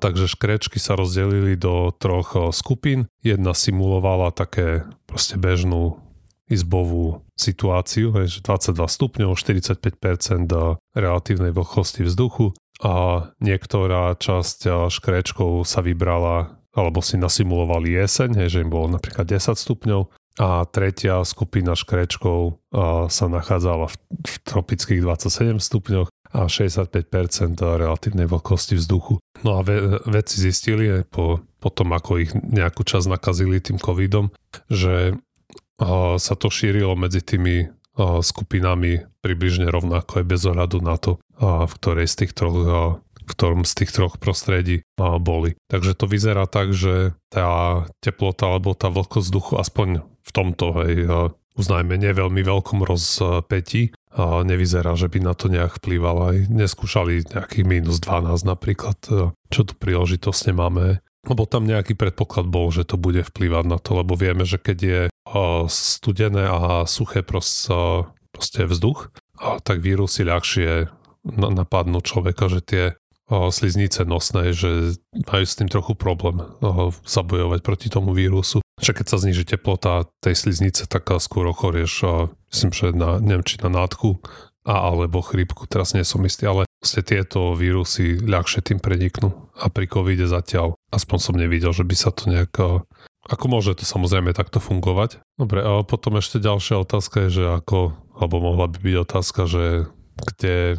Takže 0.00 0.24
škrečky 0.28 0.80
sa 0.80 0.96
rozdelili 0.96 1.56
do 1.56 1.92
troch 1.96 2.32
skupín. 2.52 3.12
Jedna 3.20 3.52
simulovala 3.52 4.32
také 4.32 4.88
proste 5.04 5.36
bežnú 5.40 6.00
izbovú 6.46 7.26
situáciu, 7.36 8.14
že 8.24 8.40
22 8.40 8.88
stupňov, 8.88 9.36
45% 9.36 10.48
relatívnej 10.96 11.52
vlhkosti 11.52 12.06
vzduchu 12.06 12.56
a 12.80 13.28
niektorá 13.40 14.16
časť 14.16 14.88
škrečkov 14.92 15.64
sa 15.64 15.80
vybrala 15.80 16.55
alebo 16.76 17.00
si 17.00 17.16
nasimulovali 17.16 17.96
jeseň, 17.96 18.52
že 18.52 18.60
im 18.60 18.68
bolo 18.68 18.92
napríklad 18.92 19.24
10 19.24 19.56
stupňov 19.56 20.12
a 20.36 20.68
tretia 20.68 21.24
skupina 21.24 21.72
škrečkov 21.72 22.60
sa 23.08 23.26
nachádzala 23.26 23.88
v, 23.88 23.96
v 24.28 24.34
tropických 24.44 25.00
27 25.00 25.56
stupňoch 25.56 26.12
a 26.36 26.52
65% 26.52 27.56
relatívnej 27.56 28.28
vlhkosti 28.28 28.76
vzduchu. 28.76 29.16
No 29.40 29.56
a 29.56 29.60
ve, 29.64 29.96
vedci 30.04 30.36
zistili 30.36 31.00
po, 31.08 31.40
po 31.56 31.72
tom, 31.72 31.96
ako 31.96 32.20
ich 32.20 32.36
nejakú 32.36 32.84
čas 32.84 33.08
nakazili 33.08 33.64
tým 33.64 33.80
covidom, 33.80 34.28
že 34.68 35.16
a, 35.80 36.20
sa 36.20 36.34
to 36.36 36.52
šírilo 36.52 36.92
medzi 36.92 37.24
tými 37.24 37.72
a, 37.96 38.20
skupinami 38.20 39.08
približne 39.24 39.72
rovnako 39.72 40.20
aj 40.20 40.24
bez 40.28 40.40
ohľadu 40.44 40.78
na 40.84 41.00
to, 41.00 41.16
a, 41.40 41.64
v 41.64 41.72
ktorej 41.80 42.06
z 42.12 42.26
tých 42.26 42.32
troch 42.36 43.00
ktorom 43.26 43.66
z 43.66 43.82
tých 43.82 43.90
troch 43.90 44.16
prostredí 44.22 44.86
boli. 44.96 45.58
Takže 45.68 45.98
to 45.98 46.06
vyzerá 46.06 46.46
tak, 46.46 46.70
že 46.70 47.18
tá 47.28 47.84
teplota 48.00 48.48
alebo 48.48 48.72
tá 48.72 48.88
vlhkosť 48.88 49.26
vzduchu 49.26 49.52
aspoň 49.58 49.88
v 50.06 50.30
tomto, 50.30 50.66
hej, 50.82 50.94
uznajme, 51.58 51.98
nie 51.98 52.12
veľmi 52.14 52.40
veľkom 52.40 52.86
rozpetí, 52.86 53.90
nevyzerá, 54.16 54.96
že 54.96 55.12
by 55.12 55.18
na 55.20 55.34
to 55.36 55.52
nejak 55.52 55.82
vplýval. 55.82 56.16
Aj 56.32 56.36
neskúšali 56.48 57.28
nejakých 57.28 57.66
minus 57.68 58.00
12 58.00 58.48
napríklad, 58.48 58.96
čo 59.52 59.60
tu 59.60 59.72
príležitosne 59.76 60.56
máme. 60.56 61.04
Lebo 61.26 61.42
tam 61.42 61.66
nejaký 61.66 61.98
predpoklad 61.98 62.46
bol, 62.46 62.70
že 62.70 62.86
to 62.86 62.94
bude 62.94 63.26
vplývať 63.26 63.64
na 63.66 63.82
to, 63.82 63.98
lebo 63.98 64.14
vieme, 64.14 64.46
že 64.46 64.62
keď 64.62 64.78
je 64.78 65.00
studené 65.66 66.46
a 66.46 66.86
suché 66.86 67.26
proste, 67.26 68.06
proste 68.30 68.62
vzduch, 68.62 69.10
tak 69.66 69.82
vírusy 69.82 70.22
ľahšie 70.22 70.86
napadnú 71.26 71.98
človeka, 72.00 72.46
že 72.46 72.60
tie 72.62 72.84
sliznice 73.30 74.06
nosné, 74.06 74.54
že 74.54 74.98
majú 75.26 75.44
s 75.44 75.58
tým 75.58 75.66
trochu 75.66 75.98
problém 75.98 76.46
zabojovať 77.02 77.60
proti 77.66 77.88
tomu 77.90 78.14
vírusu. 78.14 78.62
Však 78.78 79.02
keď 79.02 79.06
sa 79.08 79.18
zniží 79.18 79.44
teplota 79.48 80.06
tej 80.22 80.36
sliznice, 80.36 80.86
tak 80.86 81.10
skôr 81.18 81.48
ochorieš, 81.50 82.06
myslím, 82.54 82.70
že 82.70 82.86
na, 82.94 83.18
neviem, 83.18 83.42
či 83.42 83.58
na 83.64 83.72
nádchu 83.72 84.20
a 84.66 84.90
alebo 84.90 85.22
chrípku, 85.22 85.66
teraz 85.70 85.94
nie 85.94 86.02
som 86.02 86.22
istý, 86.26 86.46
ale 86.50 86.66
vlastne 86.82 87.02
tieto 87.06 87.54
vírusy 87.54 88.18
ľahšie 88.18 88.66
tým 88.66 88.78
preniknú. 88.82 89.30
A 89.58 89.70
pri 89.70 89.86
covide 89.86 90.26
zatiaľ, 90.26 90.74
aspoň 90.90 91.18
som 91.22 91.34
nevidel, 91.38 91.70
že 91.70 91.86
by 91.86 91.94
sa 91.94 92.10
to 92.10 92.30
nejak 92.30 92.54
ako 93.26 93.44
môže 93.50 93.74
to 93.74 93.82
samozrejme 93.82 94.30
takto 94.30 94.62
fungovať. 94.62 95.18
Dobre, 95.34 95.58
a 95.58 95.82
potom 95.82 96.18
ešte 96.22 96.38
ďalšia 96.38 96.78
otázka 96.78 97.26
je, 97.26 97.42
že 97.42 97.44
ako, 97.58 97.98
alebo 98.14 98.38
mohla 98.38 98.70
by 98.70 98.78
byť 98.78 98.96
otázka, 99.02 99.40
že 99.50 99.64
kde 100.14 100.78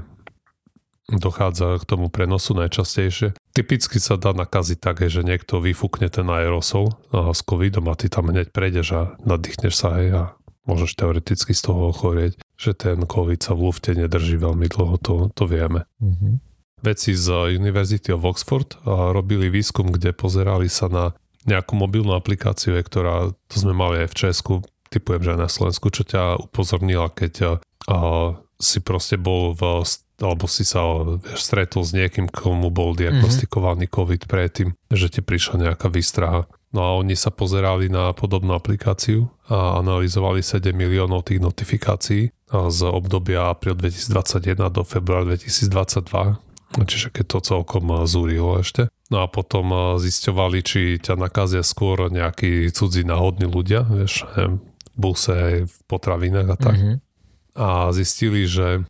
dochádza 1.07 1.79
k 1.79 1.87
tomu 1.87 2.11
prenosu 2.11 2.51
najčastejšie. 2.51 3.31
Typicky 3.55 3.97
sa 3.97 4.19
dá 4.19 4.35
nakaziť 4.35 4.77
tak, 4.77 5.01
že 5.07 5.23
niekto 5.23 5.63
vyfúkne 5.63 6.11
ten 6.11 6.27
aerosol 6.27 6.93
s 7.15 7.39
covidom 7.47 7.87
a 7.87 7.95
ty 7.95 8.11
tam 8.11 8.29
hneď 8.29 8.51
prejdeš 8.51 8.87
a 8.93 9.01
nadýchneš 9.23 9.73
sa 9.73 10.03
aj 10.03 10.05
a 10.11 10.23
môžeš 10.67 10.99
teoreticky 10.99 11.55
z 11.55 11.61
toho 11.63 11.95
ochorieť, 11.95 12.35
že 12.59 12.75
ten 12.75 12.99
covid 13.07 13.39
sa 13.39 13.55
v 13.55 13.71
lufte 13.71 13.95
nedrží 13.95 14.35
veľmi 14.35 14.67
dlho, 14.67 14.99
to, 14.99 15.15
to 15.31 15.47
vieme. 15.47 15.87
Mm-hmm. 16.03 16.43
Veci 16.83 17.15
z 17.15 17.55
University 17.55 18.11
of 18.11 18.27
Oxford 18.27 18.75
robili 18.85 19.47
výskum, 19.47 19.89
kde 19.89 20.11
pozerali 20.11 20.67
sa 20.67 20.91
na 20.91 21.15
nejakú 21.47 21.79
mobilnú 21.79 22.13
aplikáciu, 22.13 22.75
ktorá, 22.83 23.31
to 23.47 23.55
sme 23.55 23.71
mali 23.71 24.03
aj 24.03 24.11
v 24.11 24.19
Česku, 24.27 24.53
typujem, 24.91 25.23
že 25.23 25.33
aj 25.33 25.39
na 25.39 25.49
Slovensku, 25.49 25.87
čo 25.87 26.03
ťa 26.03 26.51
upozornila, 26.51 27.07
keď 27.07 27.63
a, 27.87 27.97
si 28.59 28.83
proste 28.83 29.15
bol 29.15 29.55
v 29.55 29.87
alebo 30.17 30.49
si 30.49 30.65
sa 30.65 30.81
vieš, 31.21 31.45
stretol 31.45 31.85
s 31.85 31.93
niekým, 31.93 32.25
komu 32.29 32.73
bol 32.73 32.97
diagnostikovaný 32.97 33.85
mm-hmm. 33.85 33.97
COVID 34.01 34.21
predtým, 34.25 34.69
že 34.89 35.07
ti 35.13 35.21
prišla 35.21 35.69
nejaká 35.69 35.93
výstraha. 35.93 36.49
No 36.73 36.79
a 36.83 36.89
oni 36.99 37.15
sa 37.15 37.31
pozerali 37.31 37.87
na 37.87 38.11
podobnú 38.11 38.57
aplikáciu 38.57 39.29
a 39.47 39.79
analyzovali 39.79 40.43
7 40.43 40.73
miliónov 40.75 41.29
tých 41.29 41.39
notifikácií 41.39 42.33
z 42.47 42.79
obdobia 42.83 43.53
apríl 43.53 43.77
2021 43.77 44.71
do 44.73 44.83
február 44.83 45.27
2022 45.27 46.43
čiže 46.83 47.15
keď 47.15 47.25
to 47.31 47.39
celkom 47.39 48.03
zúrilo 48.03 48.59
ešte. 48.59 48.91
No 49.07 49.23
a 49.23 49.31
potom 49.31 49.95
zisťovali, 49.97 50.59
či 50.67 50.99
ťa 50.99 51.15
nakazia 51.15 51.63
skôr 51.63 52.11
nejakí 52.11 52.67
cudzí 52.75 53.07
náhodní 53.07 53.47
ľudia, 53.47 53.87
vieš, 53.87 54.27
v 54.35 54.59
buse, 54.99 55.63
v 55.63 55.75
potravinách 55.87 56.49
a 56.51 56.57
tak. 56.59 56.75
Mm-hmm 56.75 56.97
a 57.57 57.89
zistili, 57.89 58.45
že 58.45 58.85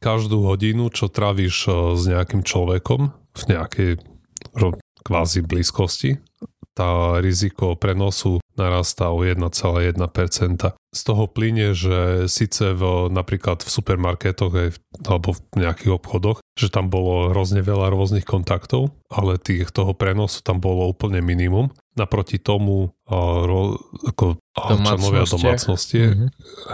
každú 0.00 0.48
hodinu, 0.48 0.88
čo 0.88 1.12
tráviš 1.12 1.68
s 1.96 2.02
nejakým 2.08 2.42
človekom 2.42 3.12
v 3.12 3.42
nejakej 3.48 3.90
kvázi 5.04 5.40
blízkosti, 5.44 6.20
tá 6.76 7.18
riziko 7.18 7.74
prenosu 7.74 8.38
narastá 8.54 9.10
o 9.10 9.26
1,1%. 9.26 9.98
Z 10.88 11.00
toho 11.04 11.28
plyne, 11.28 11.76
že 11.76 12.24
síce 12.32 12.72
v, 12.72 13.12
napríklad 13.12 13.60
v 13.60 13.68
supermarketoch 13.68 14.52
alebo 15.04 15.36
v 15.36 15.40
nejakých 15.60 15.92
obchodoch, 16.00 16.40
že 16.56 16.72
tam 16.72 16.88
bolo 16.88 17.30
hrozne 17.30 17.60
veľa 17.60 17.92
rôznych 17.92 18.24
kontaktov, 18.24 18.96
ale 19.12 19.36
tých, 19.36 19.68
toho 19.68 19.92
prenosu 19.92 20.40
tam 20.40 20.64
bolo 20.64 20.88
úplne 20.88 21.20
minimum. 21.20 21.68
Naproti 21.92 22.40
tomu 22.40 22.96
ro, 23.10 23.76
ako 24.06 24.38
členovia 24.54 25.24
domácnosti, 25.28 26.00
mm-hmm. 26.08 26.28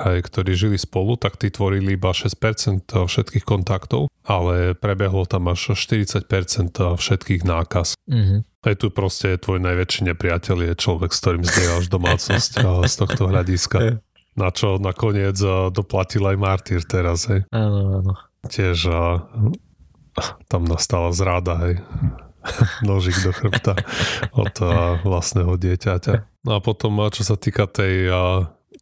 aj, 0.04 0.16
ktorí 0.30 0.52
žili 0.54 0.78
spolu, 0.78 1.16
tak 1.18 1.40
tí 1.40 1.48
tvorili 1.50 1.96
iba 1.96 2.12
6% 2.12 2.86
všetkých 2.86 3.44
kontaktov, 3.44 4.12
ale 4.22 4.76
prebehlo 4.76 5.26
tam 5.26 5.50
až 5.50 5.74
40% 5.74 6.28
všetkých 6.76 7.42
nákaz. 7.42 7.96
Mm-hmm. 8.06 8.40
Aj 8.64 8.74
tu 8.80 8.88
proste 8.88 9.36
tvoj 9.36 9.60
najväčší 9.60 10.08
nepriateľ 10.12 10.56
je 10.70 10.72
človek, 10.76 11.12
s 11.12 11.20
ktorým 11.20 11.44
zdieľaš 11.44 11.86
domácnosť 11.92 12.52
z 12.88 12.94
tohto 12.96 13.22
hľadiska. 13.28 13.78
Na 14.34 14.50
čo 14.50 14.82
nakoniec 14.82 15.38
doplatil 15.70 16.26
aj 16.26 16.36
Martyr 16.38 16.82
teraz, 16.82 17.30
hej. 17.30 17.46
Áno, 17.54 18.02
áno. 18.02 18.12
Tiež 18.50 18.90
a, 18.90 19.24
tam 20.50 20.66
nastala 20.66 21.14
zrada, 21.14 21.54
hej. 21.62 21.78
Nožik 22.88 23.16
do 23.22 23.30
chrbta 23.30 23.78
od 24.42 24.54
a, 24.58 24.98
vlastného 25.06 25.54
dieťaťa. 25.54 26.44
No 26.44 26.58
a 26.58 26.60
potom, 26.60 26.98
čo 27.14 27.22
sa 27.22 27.38
týka 27.38 27.70
tej 27.70 28.10
a, 28.10 28.22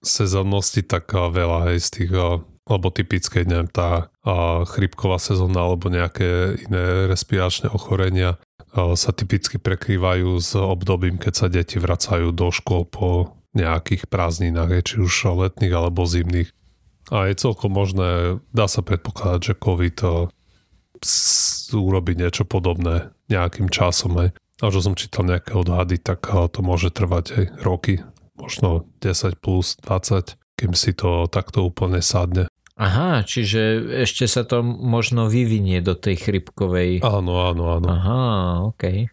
sezónnosti, 0.01 0.81
tak 0.81 1.13
a, 1.13 1.29
veľa 1.29 1.71
hej 1.71 1.79
z 1.85 1.89
tých 2.01 2.13
a, 2.17 2.41
alebo 2.63 2.89
typické, 2.89 3.45
neviem, 3.45 3.69
tá 3.69 4.09
a, 4.25 4.65
chrypková 4.65 5.21
sezóna 5.21 5.69
alebo 5.69 5.93
nejaké 5.93 6.65
iné 6.65 7.13
respiračné 7.13 7.69
ochorenia 7.69 8.41
sa 8.73 9.13
typicky 9.13 9.61
prekrývajú 9.61 10.41
s 10.41 10.57
obdobím, 10.57 11.21
keď 11.21 11.33
sa 11.37 11.47
deti 11.53 11.77
vracajú 11.77 12.33
do 12.33 12.49
škôl 12.49 12.89
po 12.89 13.37
nejakých 13.53 14.09
prázdninách, 14.09 14.85
či 14.85 15.01
už 15.01 15.33
letných 15.33 15.75
alebo 15.77 16.09
zimných. 16.09 16.51
A 17.13 17.29
je 17.29 17.37
celkom 17.37 17.73
možné, 17.75 18.41
dá 18.57 18.71
sa 18.71 18.81
predpokladať, 18.81 19.41
že 19.43 19.61
COVID 19.61 19.95
to 19.99 20.13
urobí 21.77 22.17
niečo 22.17 22.49
podobné 22.49 23.13
nejakým 23.29 23.69
časom. 23.69 24.17
Aj. 24.17 24.31
A 24.61 24.65
že 24.71 24.81
som 24.85 24.97
čítal 24.97 25.29
nejaké 25.29 25.53
odhady, 25.57 26.01
tak 26.01 26.29
to 26.29 26.61
môže 26.65 26.95
trvať 26.95 27.25
aj 27.33 27.45
roky, 27.67 28.01
možno 28.39 28.89
10 29.05 29.37
plus 29.43 29.77
20, 29.85 30.37
kým 30.57 30.73
si 30.73 30.93
to 30.97 31.29
takto 31.29 31.67
úplne 31.67 32.01
sadne. 32.01 32.49
Aha, 32.81 33.21
čiže 33.21 33.93
ešte 34.01 34.25
sa 34.25 34.49
to 34.49 34.65
možno 34.65 35.29
vyvinie 35.29 35.85
do 35.85 35.93
tej 35.93 36.17
chrypkovej... 36.17 37.05
Áno, 37.05 37.53
áno, 37.53 37.65
áno. 37.77 37.89
Aha, 37.93 38.23
OK. 38.73 39.13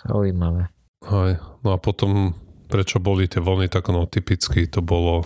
Zaujímavé. 0.00 0.72
Hej. 1.04 1.44
No 1.60 1.76
a 1.76 1.78
potom, 1.78 2.32
prečo 2.66 2.98
boli 2.98 3.30
tie 3.30 3.40
vlny 3.40 3.70
tak 3.70 3.88
no 3.88 4.04
typicky, 4.04 4.66
to 4.66 4.82
bolo, 4.82 5.24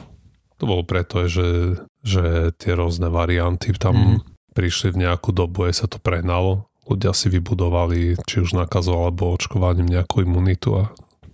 to 0.61 0.64
bolo 0.68 0.85
preto, 0.85 1.26
že, 1.26 1.81
že 2.05 2.55
tie 2.61 2.72
rôzne 2.76 3.09
varianty 3.09 3.72
tam 3.74 3.96
mm. 3.96 4.18
prišli 4.53 4.94
v 4.94 5.09
nejakú 5.09 5.33
dobu, 5.33 5.66
aj 5.66 5.85
sa 5.85 5.87
to 5.88 5.96
prehnalo. 5.96 6.68
Ľudia 6.88 7.14
si 7.14 7.31
vybudovali 7.31 8.18
či 8.26 8.42
už 8.42 8.57
nakazov 8.57 9.09
alebo 9.09 9.31
očkovaním 9.35 9.87
nejakú 9.87 10.26
imunitu 10.26 10.74
a 10.74 10.90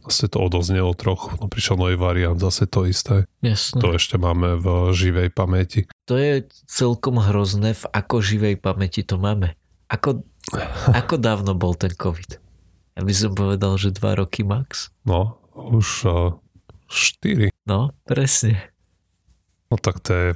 zase 0.06 0.30
to 0.30 0.38
odoznelo 0.38 0.94
trochu, 0.94 1.34
no 1.42 1.50
prišiel 1.50 1.76
nový 1.78 1.96
variant, 1.98 2.38
zase 2.38 2.70
to 2.70 2.86
isté. 2.86 3.26
Jasne. 3.42 3.82
To 3.82 3.94
ešte 3.98 4.16
máme 4.16 4.58
v 4.58 4.94
živej 4.94 5.34
pamäti. 5.34 5.90
To 6.06 6.14
je 6.14 6.46
celkom 6.70 7.18
hrozné, 7.18 7.74
v 7.74 7.84
ako 7.90 8.22
živej 8.22 8.56
pamäti 8.62 9.02
to 9.02 9.18
máme. 9.18 9.58
Ako, 9.90 10.22
ako 11.00 11.14
dávno 11.18 11.58
bol 11.58 11.74
ten 11.74 11.90
COVID? 11.90 12.38
Ja 12.96 13.04
by 13.04 13.12
som 13.12 13.32
povedal, 13.36 13.76
že 13.76 13.92
dva 13.92 14.16
roky 14.16 14.40
max. 14.40 14.88
No, 15.04 15.36
už 15.56 15.88
uh, 16.04 16.36
štyri. 16.86 17.50
No, 17.64 17.90
presne. 18.04 18.60
No 19.66 19.80
tak 19.80 19.98
to 19.98 20.10
je 20.14 20.26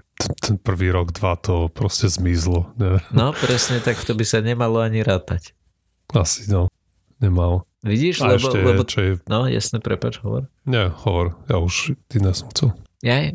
ten, 0.43 0.59
prvý 0.59 0.91
rok, 0.91 1.15
dva 1.15 1.39
to 1.39 1.71
proste 1.71 2.11
zmizlo. 2.11 2.75
Ne? 2.75 2.99
No 3.15 3.31
presne, 3.31 3.79
tak 3.79 4.01
to 4.03 4.19
by 4.19 4.27
sa 4.27 4.43
nemalo 4.43 4.83
ani 4.83 5.07
rátať. 5.07 5.55
Asi 6.11 6.51
no, 6.51 6.67
nemal. 7.23 7.63
Vidíš, 7.87 8.27
A 8.27 8.37
lebo, 8.37 8.51
ešte, 8.51 8.59
lebo... 8.61 8.83
čo 8.85 8.99
je... 9.01 9.13
No, 9.31 9.47
jasne, 9.47 9.79
prepač, 9.79 10.21
hovor. 10.21 10.51
Nie, 10.67 10.91
hovor, 10.91 11.39
ja 11.49 11.63
už 11.63 11.97
ty 12.11 12.21
som 12.35 12.51
chcel. 12.53 12.75
Ja, 13.01 13.33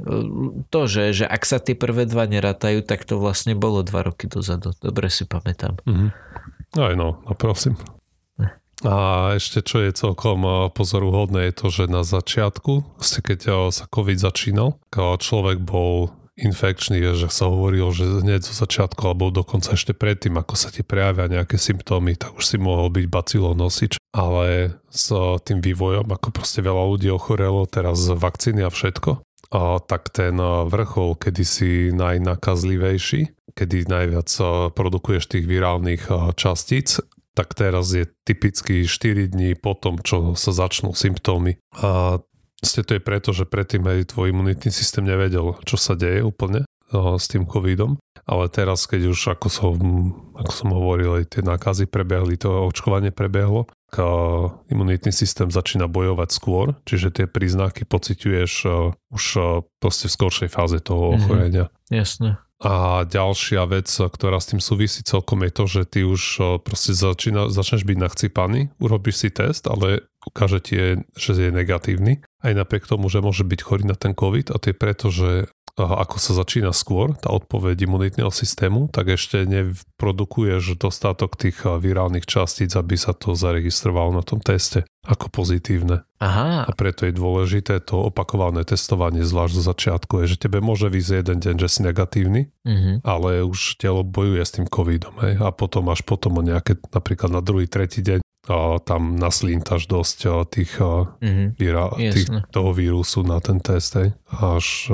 to, 0.70 0.86
že, 0.86 1.10
že 1.10 1.26
ak 1.26 1.42
sa 1.42 1.58
tie 1.58 1.74
prvé 1.74 2.06
dva 2.06 2.30
nerátajú, 2.30 2.86
tak 2.86 3.02
to 3.02 3.18
vlastne 3.18 3.58
bolo 3.58 3.82
dva 3.82 4.06
roky 4.06 4.30
dozadu. 4.30 4.78
Dobre 4.78 5.10
si 5.10 5.26
pamätám. 5.26 5.82
Mhm. 5.90 6.14
Aj 6.76 6.94
no, 6.94 7.24
no 7.24 7.34
prosím. 7.34 7.80
A 8.84 9.32
ešte 9.40 9.64
čo 9.64 9.80
je 9.80 9.96
celkom 9.96 10.72
pozoruhodné 10.76 11.48
je 11.48 11.54
to, 11.56 11.68
že 11.72 11.84
na 11.88 12.04
začiatku, 12.04 13.00
keď 13.00 13.72
sa 13.72 13.88
COVID 13.88 14.20
začínal, 14.20 14.76
človek 14.92 15.64
bol 15.64 16.12
infekčný, 16.36 17.00
že 17.16 17.32
sa 17.32 17.48
hovorilo, 17.48 17.96
že 17.96 18.20
hneď 18.20 18.44
zo 18.44 18.52
začiatku 18.52 19.00
alebo 19.08 19.32
dokonca 19.32 19.72
ešte 19.72 19.96
predtým, 19.96 20.36
ako 20.36 20.60
sa 20.60 20.68
ti 20.68 20.84
prejavia 20.84 21.32
nejaké 21.32 21.56
symptómy, 21.56 22.20
tak 22.20 22.36
už 22.36 22.44
si 22.44 22.58
mohol 22.60 22.92
byť 22.92 23.06
bacilonosič. 23.08 23.96
Ale 24.12 24.76
s 24.92 25.16
tým 25.48 25.64
vývojom, 25.64 26.12
ako 26.12 26.36
proste 26.36 26.60
veľa 26.60 26.84
ľudí 26.92 27.08
ochorelo, 27.08 27.64
teraz 27.68 28.12
vakcíny 28.12 28.68
a 28.68 28.72
všetko, 28.72 29.24
a 29.56 29.80
tak 29.80 30.12
ten 30.12 30.36
vrchol, 30.68 31.16
kedy 31.16 31.44
si 31.48 31.70
najnakazlivejší, 31.96 33.32
kedy 33.56 33.88
najviac 33.88 34.28
produkuješ 34.76 35.32
tých 35.32 35.48
virálnych 35.48 36.12
častíc 36.36 37.00
tak 37.36 37.52
teraz 37.54 37.92
je 37.92 38.08
typicky 38.24 38.88
4 38.88 39.36
dní 39.36 39.60
po 39.60 39.76
tom, 39.76 40.00
čo 40.00 40.34
sa 40.40 40.56
začnú 40.56 40.96
symptómy. 40.96 41.60
A 41.76 42.24
vlastne 42.64 42.84
to 42.88 42.96
je 42.96 43.02
preto, 43.04 43.30
že 43.36 43.46
predtým 43.46 43.84
aj 43.84 44.16
tvoj 44.16 44.32
imunitný 44.32 44.72
systém 44.72 45.04
nevedel, 45.04 45.60
čo 45.68 45.76
sa 45.76 45.94
deje 45.94 46.24
úplne 46.24 46.64
s 46.96 47.26
tým 47.28 47.44
covidom. 47.44 48.00
Ale 48.26 48.50
teraz, 48.50 48.90
keď 48.90 49.14
už, 49.14 49.38
ako 49.38 49.48
som, 49.54 49.76
ako 50.34 50.52
som 50.56 50.70
hovoril, 50.74 51.22
aj 51.22 51.38
tie 51.38 51.42
nákazy 51.46 51.86
prebehli, 51.86 52.42
to 52.42 52.50
očkovanie 52.50 53.14
prebehlo, 53.14 53.70
tak 53.94 54.02
imunitný 54.68 55.14
systém 55.14 55.48
začína 55.48 55.86
bojovať 55.86 56.30
skôr, 56.34 56.74
čiže 56.84 57.14
tie 57.14 57.26
príznaky 57.30 57.86
pociťuješ 57.86 58.52
už 59.14 59.26
proste 59.78 60.10
v 60.10 60.16
skoršej 60.18 60.50
fáze 60.50 60.82
toho 60.82 61.14
mhm. 61.14 61.16
ochorenia. 61.22 61.66
Mm-hmm. 61.70 61.96
Jasné. 61.96 62.30
A 62.64 63.04
ďalšia 63.04 63.68
vec, 63.68 63.92
ktorá 63.92 64.40
s 64.40 64.56
tým 64.56 64.64
súvisí 64.64 65.04
celkom 65.04 65.44
je 65.44 65.52
to, 65.52 65.64
že 65.68 65.82
ty 65.92 66.00
už 66.08 66.22
proste 66.64 66.96
začína, 66.96 67.52
začneš 67.52 67.84
byť 67.84 67.98
nachcípaný, 68.00 68.72
urobíš 68.80 69.28
si 69.28 69.30
test, 69.30 69.68
ale 69.68 70.08
ukáže 70.24 70.64
ti, 70.64 70.76
že 71.20 71.32
je 71.36 71.52
negatívny. 71.52 72.24
Aj 72.40 72.56
napriek 72.56 72.88
tomu, 72.88 73.12
že 73.12 73.20
môže 73.20 73.44
byť 73.44 73.60
chorý 73.60 73.84
na 73.84 74.00
ten 74.00 74.16
COVID 74.16 74.56
a 74.56 74.60
to 74.62 74.72
je 74.72 74.76
preto, 74.76 75.12
že 75.12 75.52
ako 75.76 76.16
sa 76.24 76.32
začína 76.32 76.72
skôr, 76.72 77.20
tá 77.20 77.36
odpoveď 77.36 77.84
imunitného 77.84 78.32
systému, 78.32 78.88
tak 78.88 79.20
ešte 79.20 79.44
neprodukuješ 79.44 80.80
dostatok 80.80 81.36
tých 81.36 81.68
virálnych 81.68 82.24
častíc, 82.24 82.72
aby 82.80 82.96
sa 82.96 83.12
to 83.12 83.36
zaregistrovalo 83.36 84.16
na 84.16 84.24
tom 84.24 84.40
teste 84.40 84.88
ako 85.06 85.30
pozitívne. 85.30 86.02
Aha. 86.18 86.66
A 86.66 86.72
preto 86.74 87.06
je 87.06 87.14
dôležité 87.14 87.78
to 87.84 88.10
opakované 88.10 88.66
testovanie, 88.66 89.22
zvlášť 89.22 89.54
zo 89.62 89.64
začiatku, 89.70 90.26
je, 90.26 90.34
že 90.34 90.48
tebe 90.48 90.64
môže 90.64 90.90
vyjsť 90.90 91.12
jeden 91.22 91.38
deň, 91.44 91.56
že 91.62 91.70
si 91.70 91.80
negatívny, 91.86 92.50
mm-hmm. 92.66 92.96
ale 93.06 93.46
už 93.46 93.78
telo 93.78 94.02
bojuje 94.02 94.42
s 94.42 94.56
tým 94.58 94.66
covidom. 94.66 95.14
Hej? 95.22 95.38
A 95.44 95.54
potom 95.54 95.86
až 95.94 96.02
potom 96.02 96.40
o 96.40 96.42
nejaké, 96.42 96.82
napríklad 96.90 97.30
na 97.30 97.44
druhý, 97.46 97.70
tretí 97.70 98.02
deň 98.02 98.24
a 98.46 98.78
tam 98.82 99.18
naslíntaš 99.18 99.90
dosť 99.90 100.50
tých, 100.50 100.78
mm-hmm. 100.82 101.48
víra, 101.58 101.90
tých 101.98 102.30
toho 102.50 102.74
vírusu 102.74 103.22
na 103.26 103.38
ten 103.42 103.62
test, 103.62 103.98
hej? 103.98 104.14
až 104.30 104.90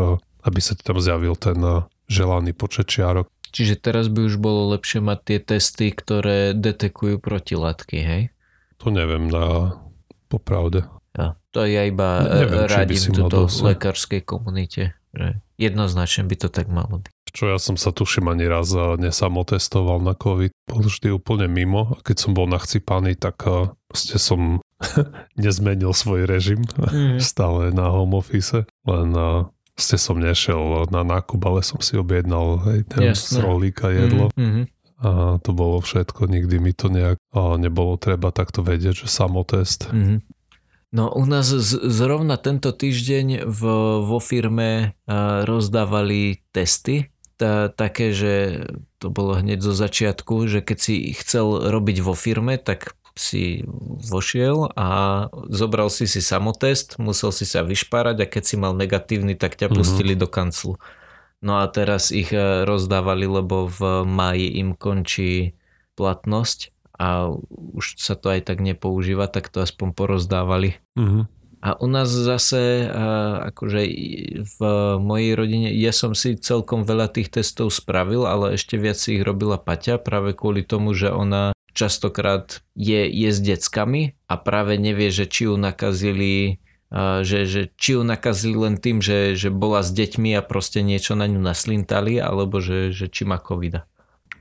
aby 0.46 0.60
sa 0.62 0.74
tam 0.78 0.98
zjavil 0.98 1.38
ten 1.38 1.60
eh, 1.62 1.86
želaný 2.12 2.52
počet 2.58 2.90
čiarok. 2.90 3.30
Čiže 3.52 3.84
teraz 3.84 4.08
by 4.08 4.32
už 4.32 4.40
bolo 4.40 4.72
lepšie 4.72 5.04
mať 5.04 5.20
tie 5.28 5.40
testy, 5.44 5.92
ktoré 5.92 6.56
detekujú 6.56 7.20
protilátky, 7.20 7.98
hej? 8.00 8.24
To 8.80 8.96
neviem 8.96 9.28
na 9.28 9.76
popravde. 10.32 10.88
Ja, 11.12 11.36
to 11.52 11.68
ja 11.68 11.84
iba 11.84 12.24
ne, 12.24 12.48
neviem, 12.48 12.72
radím 12.72 13.04
túto 13.12 13.52
lekárskej 13.52 14.24
komunite. 14.24 14.96
Že 15.12 15.44
jednoznačne 15.60 16.24
by 16.24 16.36
to 16.40 16.48
tak 16.48 16.72
malo 16.72 17.04
byť. 17.04 17.12
Čo 17.32 17.52
ja 17.52 17.60
som 17.60 17.76
sa 17.76 17.92
tuším 17.92 18.32
ani 18.32 18.48
raz 18.48 18.72
eh, 18.72 18.96
nesamotestoval 18.96 20.00
na 20.00 20.16
COVID. 20.16 20.52
Bol 20.72 20.88
vždy 20.88 21.12
úplne 21.12 21.52
mimo 21.52 21.92
a 21.92 22.00
keď 22.00 22.18
som 22.24 22.32
bol 22.32 22.48
nachcipaný, 22.48 23.20
tak 23.20 23.44
eh, 23.44 23.68
proste 23.92 24.16
som 24.16 24.64
nezmenil 25.44 25.92
svoj 25.92 26.24
režim 26.24 26.64
mm. 26.64 27.20
stále 27.20 27.76
na 27.76 27.92
home 27.92 28.16
office. 28.16 28.64
Len 28.88 29.12
ste 29.82 29.98
som 29.98 30.22
nešiel 30.22 30.86
na 30.94 31.02
nákup, 31.02 31.42
ale 31.44 31.66
som 31.66 31.82
si 31.82 31.98
objednal 31.98 32.62
hej, 32.70 32.80
ten 32.86 33.12
z 33.18 33.42
rolíka 33.42 33.90
jedlo. 33.90 34.30
Mm-hmm. 34.38 34.66
A 35.02 35.42
to 35.42 35.50
bolo 35.58 35.82
všetko, 35.82 36.30
nikdy 36.30 36.62
mi 36.62 36.78
to 36.78 36.94
nejak 36.94 37.18
a 37.34 37.58
nebolo 37.58 37.98
treba 37.98 38.30
takto 38.30 38.62
vedieť, 38.62 39.04
že 39.04 39.08
samotest. 39.10 39.90
Mm-hmm. 39.90 40.20
No 40.92 41.10
u 41.10 41.24
nás 41.26 41.48
z, 41.48 41.88
zrovna 41.88 42.36
tento 42.36 42.70
týždeň 42.70 43.48
v, 43.48 43.62
vo 44.06 44.20
firme 44.22 44.94
a, 45.10 45.48
rozdávali 45.48 46.46
testy, 46.54 47.10
tá, 47.42 47.74
také, 47.74 48.14
že 48.14 48.68
to 49.02 49.10
bolo 49.10 49.34
hneď 49.34 49.66
zo 49.66 49.74
začiatku, 49.74 50.46
že 50.46 50.62
keď 50.62 50.78
si 50.78 51.18
chcel 51.18 51.74
robiť 51.74 51.98
vo 52.06 52.14
firme, 52.14 52.62
tak 52.62 52.94
si 53.22 53.62
vošiel 54.10 54.74
a 54.74 54.90
zobral 55.48 55.94
si 55.94 56.10
si 56.10 56.20
samotest, 56.20 56.98
musel 56.98 57.30
si 57.30 57.46
sa 57.46 57.62
vyšpárať 57.62 58.18
a 58.26 58.30
keď 58.30 58.44
si 58.44 58.56
mal 58.58 58.74
negatívny, 58.74 59.38
tak 59.38 59.56
ťa 59.56 59.70
mhm. 59.70 59.76
pustili 59.78 60.14
mm-hmm. 60.18 60.24
do 60.26 60.28
kanclu. 60.28 60.74
No 61.42 61.58
a 61.58 61.66
teraz 61.70 62.14
ich 62.14 62.30
e, 62.34 62.66
rozdávali, 62.66 63.26
lebo 63.26 63.66
v 63.66 64.06
máji 64.06 64.62
im 64.62 64.78
končí 64.78 65.58
platnosť 65.98 66.70
a 67.02 67.34
už 67.74 67.98
sa 67.98 68.14
to 68.14 68.30
aj 68.30 68.46
tak 68.46 68.62
nepoužíva, 68.62 69.26
tak 69.26 69.50
to 69.50 69.66
aspoň 69.66 69.98
porozdávali. 69.98 70.78
Mm-hmm. 70.94 71.24
A 71.62 71.78
u 71.78 71.86
nás 71.86 72.10
zase, 72.10 72.86
e, 72.86 72.88
akože 73.54 73.82
v 74.42 74.60
mojej 74.98 75.34
rodine, 75.38 75.70
ja 75.74 75.94
som 75.94 76.18
si 76.18 76.38
celkom 76.38 76.86
veľa 76.86 77.10
tých 77.10 77.34
testov 77.34 77.74
spravil, 77.74 78.26
ale 78.26 78.58
ešte 78.58 78.78
viac 78.82 78.98
si 78.98 79.18
ich 79.18 79.26
robila 79.26 79.62
Paťa 79.62 80.02
práve 80.02 80.34
kvôli 80.34 80.66
tomu, 80.66 80.94
že 80.98 81.14
ona 81.14 81.54
častokrát 81.72 82.64
je, 82.76 83.08
je 83.08 83.30
s 83.32 83.40
deckami 83.40 84.16
a 84.28 84.36
práve 84.40 84.76
nevie, 84.78 85.10
že 85.12 85.28
či 85.28 85.48
ju 85.50 85.56
nakazili 85.56 86.62
že, 87.24 87.48
že 87.48 87.62
či 87.80 87.96
ju 87.96 88.04
nakazili 88.04 88.56
len 88.60 88.76
tým, 88.76 89.00
že, 89.00 89.40
že 89.40 89.48
bola 89.48 89.80
s 89.80 89.96
deťmi 89.96 90.36
a 90.36 90.44
proste 90.44 90.84
niečo 90.84 91.16
na 91.16 91.24
ňu 91.24 91.40
naslintali, 91.40 92.20
alebo 92.20 92.60
že, 92.60 92.92
že 92.92 93.08
či 93.08 93.24
má 93.24 93.40
covid. 93.40 93.88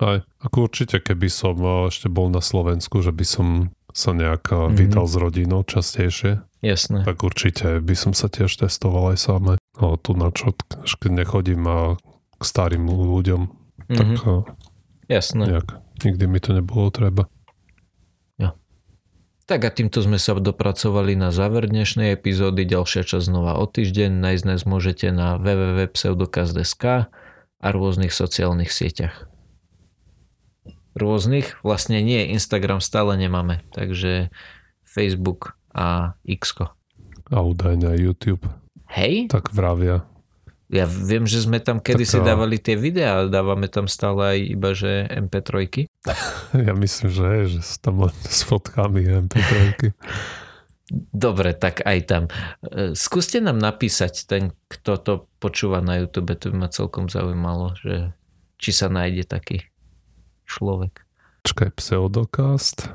Aj, 0.02 0.18
ako 0.42 0.66
určite, 0.66 0.98
keby 0.98 1.30
som 1.30 1.54
ešte 1.86 2.10
bol 2.10 2.26
na 2.26 2.42
Slovensku, 2.42 3.06
že 3.06 3.14
by 3.14 3.22
som 3.22 3.46
sa 3.94 4.10
nejak 4.10 4.50
mm-hmm. 4.50 4.74
vítal 4.74 5.06
s 5.06 5.14
rodinou 5.14 5.62
častejšie. 5.62 6.42
Jasné. 6.60 7.06
Tak 7.06 7.22
určite 7.22 7.78
by 7.78 7.94
som 7.94 8.12
sa 8.18 8.26
tiež 8.26 8.50
testoval 8.50 9.14
aj 9.14 9.18
sám. 9.22 9.42
No, 9.78 9.86
tu 9.96 10.12
na 10.18 10.34
čo, 10.34 10.50
keď 10.98 11.22
nechodím 11.22 11.64
k 12.34 12.42
starým 12.42 12.90
ľuďom, 12.90 13.40
mm-hmm. 13.46 13.94
tak 13.94 14.08
Jasné. 15.10 15.50
nejak 15.50 15.82
Nikdy 16.00 16.24
mi 16.30 16.38
to 16.40 16.56
nebolo 16.56 16.88
treba. 16.88 17.28
Ja. 18.40 18.56
Tak 19.44 19.60
a 19.66 19.70
týmto 19.74 20.00
sme 20.00 20.16
sa 20.16 20.32
dopracovali 20.38 21.12
na 21.18 21.28
záver 21.34 21.68
dnešnej 21.68 22.16
epizódy. 22.16 22.64
Ďalšia 22.64 23.04
časť 23.04 23.26
znova 23.28 23.58
o 23.60 23.66
týždeň. 23.68 24.16
Nájsť 24.16 24.44
nás 24.46 24.62
môžete 24.64 25.12
na 25.12 25.36
www.pseudokaz.sk 25.36 26.84
a 27.60 27.66
rôznych 27.68 28.14
sociálnych 28.14 28.72
sieťach. 28.72 29.28
Rôznych? 30.96 31.60
Vlastne 31.60 32.00
nie, 32.00 32.32
Instagram 32.32 32.80
stále 32.80 33.18
nemáme, 33.20 33.60
takže 33.76 34.32
Facebook 34.88 35.58
a 35.70 36.16
X. 36.24 36.56
A 37.30 37.38
údajne 37.44 37.92
aj 37.92 37.98
YouTube. 38.00 38.48
Hej? 38.90 39.30
Tak 39.30 39.54
vravia. 39.54 40.09
Ja 40.70 40.86
viem, 40.86 41.26
že 41.26 41.42
sme 41.42 41.58
tam 41.58 41.82
kedysi 41.82 42.22
tak, 42.22 42.30
dávali 42.30 42.62
tie 42.62 42.78
videá, 42.78 43.26
dávame 43.26 43.66
tam 43.66 43.90
stále 43.90 44.38
aj 44.38 44.40
iba, 44.54 44.70
že 44.70 45.10
MP3. 45.10 45.90
Ja 46.66 46.72
myslím, 46.78 47.08
že 47.10 47.24
je, 47.26 47.44
že 47.58 47.60
sú 47.66 47.76
tam 47.82 48.06
len 48.06 48.14
s 48.22 48.46
fotkami 48.46 49.02
MP3. 49.26 49.90
Dobre, 51.10 51.54
tak 51.54 51.82
aj 51.86 51.98
tam. 52.06 52.22
E, 52.62 52.94
skúste 52.98 53.38
nám 53.38 53.58
napísať 53.58 54.26
ten, 54.26 54.54
kto 54.66 54.92
to 54.98 55.12
počúva 55.38 55.78
na 55.78 56.02
YouTube, 56.02 56.34
to 56.34 56.50
by 56.50 56.66
ma 56.66 56.68
celkom 56.70 57.06
zaujímalo, 57.06 57.74
že 57.78 58.14
či 58.58 58.70
sa 58.70 58.90
nájde 58.90 59.26
taký 59.26 59.70
človek. 60.50 61.06
Čakaj, 61.46 61.70
pseudocast? 61.78 62.90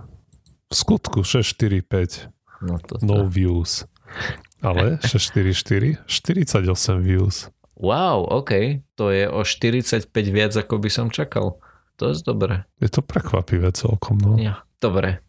V 0.68 0.74
skutku 0.76 1.24
645. 1.24 2.32
No, 2.64 2.80
to 2.80 3.00
no 3.04 3.28
views. 3.28 3.88
Ale 4.64 5.00
644, 5.04 6.04
48 6.08 7.04
views. 7.04 7.52
Wow, 7.76 8.24
OK. 8.32 8.82
To 8.96 9.12
je 9.12 9.28
o 9.28 9.44
45 9.44 10.08
viac, 10.32 10.56
ako 10.56 10.80
by 10.80 10.90
som 10.90 11.08
čakal. 11.12 11.60
To 12.00 12.12
je 12.12 12.20
dobre. 12.24 12.64
Je 12.80 12.88
to 12.92 13.04
prekvapivé 13.04 13.72
celkom, 13.72 14.20
no. 14.20 14.36
Ja, 14.40 14.64
dobre. 14.80 15.24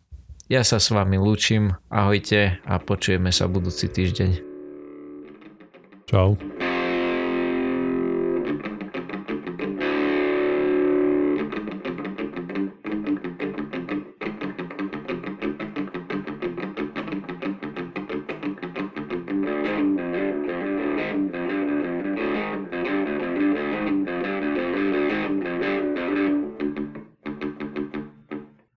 Ja 0.47 0.63
sa 0.63 0.79
s 0.79 0.95
vami 0.95 1.19
lúčim. 1.19 1.75
Ahojte 1.91 2.63
a 2.63 2.79
počujeme 2.79 3.35
sa 3.35 3.51
budúci 3.51 3.91
týždeň. 3.91 4.31
Čau. 6.07 6.39